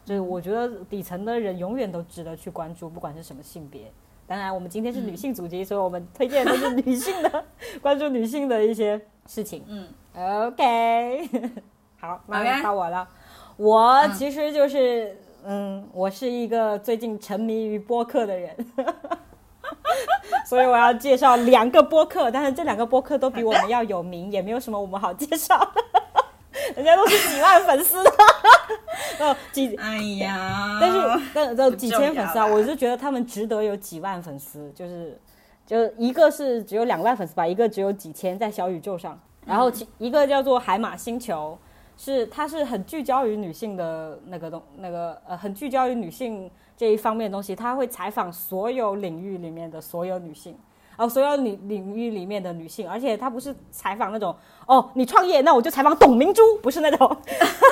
[0.05, 3.91] 这，我觉得底层的人永远都值得去关注，不管是什么性别。
[4.27, 7.45] 当然，我们今天是女性主题，所以我们推荐的都是女性的，
[7.81, 9.63] 关注女性的一些事情。
[9.67, 9.87] 嗯
[10.47, 11.29] ，OK，
[12.01, 13.07] 好，马上到我了。
[13.55, 18.53] 我其实就是，嗯，我是一个最近沉迷于播客的人，
[20.45, 25.57] 所以我要介绍两个播客，但是这两个播客都比我们要有名，也没有什么我们好介绍。
[26.75, 28.11] 人家都是几万粉丝的，
[29.19, 30.97] 哦几 哎呀， 但是
[31.33, 35.19] 但都几千粉丝啊，我是觉得他们值得有几万粉丝，就是
[35.65, 41.57] 就一个是只有两万粉丝吧，一个只有几千在小宇宙上，然后其一个叫做海马星球，
[41.97, 50.55] 是它是很聚焦于女性的那个东那个呃很聚焦于女性这一方面的东西，他会采访所有领域里面的所有女性。
[50.97, 54.35] 哦，所有领领域里面的女性，而且她不是采访那种
[54.65, 57.17] 哦，你创业，那我就采访董明珠，不是那种，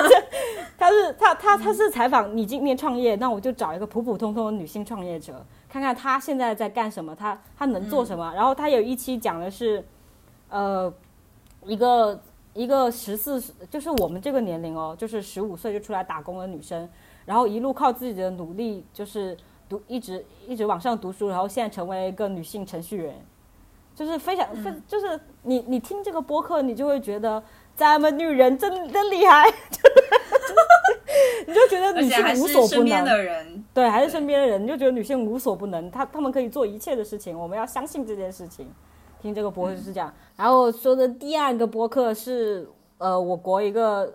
[0.78, 8.32] 她是她她她是采访你今年创业，那我就找一个普普通通的女性创业者，看看她现在在干什么，她她能做什么。
[8.34, 9.84] 然后她有一期讲的是，
[10.48, 10.92] 呃，
[11.64, 12.20] 一个
[12.54, 16.88] 一个十四，就是我们这个年龄哦，就是十五岁就出来打工的女生，
[17.24, 19.36] 然后一路靠自己的努力，就是
[19.68, 23.14] 读一直一直往上读书，然后现在成为一个女性程序员，
[23.94, 27.42] 就是非常非，就是你你听这个播客，你就会觉得
[27.74, 29.44] 咱们女人真真厉害，
[31.46, 33.04] 你就觉得女性无所不能。
[33.04, 38.66] 的人，对，还是身边的人，你就觉得女性无所不能，她她们可以做一切的事情，我们要相信这件事情。
[39.22, 40.12] 听这个播客就是这样。
[40.36, 44.12] 然后说的第二个播客是呃，我国一个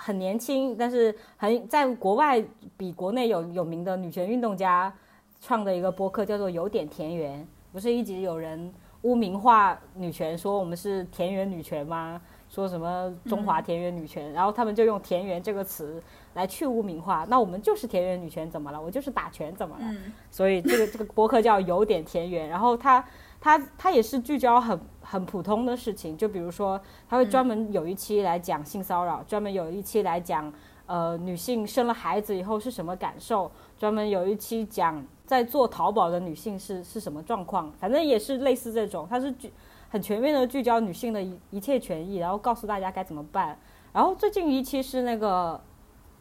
[0.00, 2.42] 很年轻，但是很在国外
[2.76, 4.92] 比国内有有名的女权运动家
[5.40, 7.46] 创的一个播客，叫做有点田园。
[7.72, 8.72] 不是一直有人
[9.02, 12.20] 污名化女权，说我们是田园女权吗？
[12.48, 16.02] 说什么中华田园女权，然后他们就用“田园”这个词
[16.34, 17.24] 来去污名化。
[17.28, 18.82] 那我们就是田园女权，怎么了？
[18.82, 19.84] 我就是打拳，怎么了？
[19.84, 23.04] 嗯所以这个这个播客叫有点田园，然后它
[23.40, 30.52] 它它也是聚焦很很普通的事情，就比如说他会专门有一期来讲性骚扰，专门有一期来讲
[30.86, 39.50] 呃女性生了孩子以后是什么感受，专门有一期讲在做淘宝的女性是是什么状况，反正也是类似这种，他是聚
[39.88, 43.58] 很全面的聚焦女性的一一切权益，然后告诉大家该怎么办。
[43.92, 45.60] 然后最近一期是那个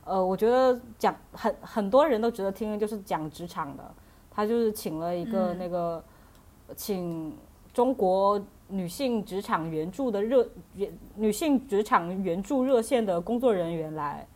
[0.05, 3.93] 呃，我觉得讲很很多人都值得听的，就是讲职场的。
[4.31, 6.01] 他就是请了一个嗯那个，
[6.75, 7.35] 请
[7.73, 10.47] 中国女性职场援助的热
[11.15, 14.27] 女性职场援助热线的工作人员来，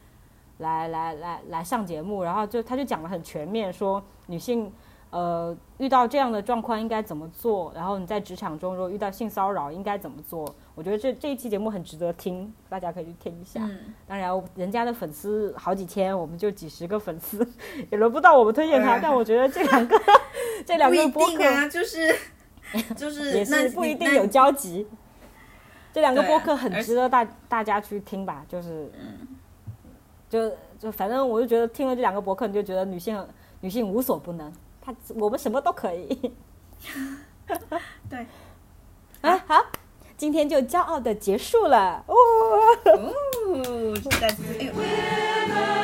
[0.57, 4.71] 来来来来上节目，然后就他就讲的很全面，说女性
[5.13, 10.43] 呃遇到这样的状况应该怎么做，然后你在职场中如果遇到性骚扰应该怎么做。
[10.73, 13.59] 我觉得这这一期节目很值得听，大家可以去听一下。
[13.63, 17.47] 嗯，当然，人家的粉丝好几千，我们就几十个粉丝，
[17.91, 18.93] 也轮不到我们推荐他。
[18.93, 20.01] 哎但我觉得这两个
[20.65, 22.15] 这两个播客啊，就是
[22.95, 24.87] 就是 也是不一定有交集。
[25.93, 28.91] 这两个播客很值得大大家去听吧，就是，
[30.27, 33.23] 就就反正我就觉得听了这两个播客，你就觉得女性
[33.61, 34.51] 女性无所不能，
[34.85, 36.33] 她我们什么都可以。
[38.09, 38.27] 对，
[39.21, 39.65] 啊好，
[40.17, 42.03] 今天就骄傲的结束了。
[42.07, 42.15] 哦，
[42.85, 45.82] 哦，再次哎呦。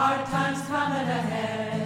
[0.00, 1.79] Hard times coming ahead.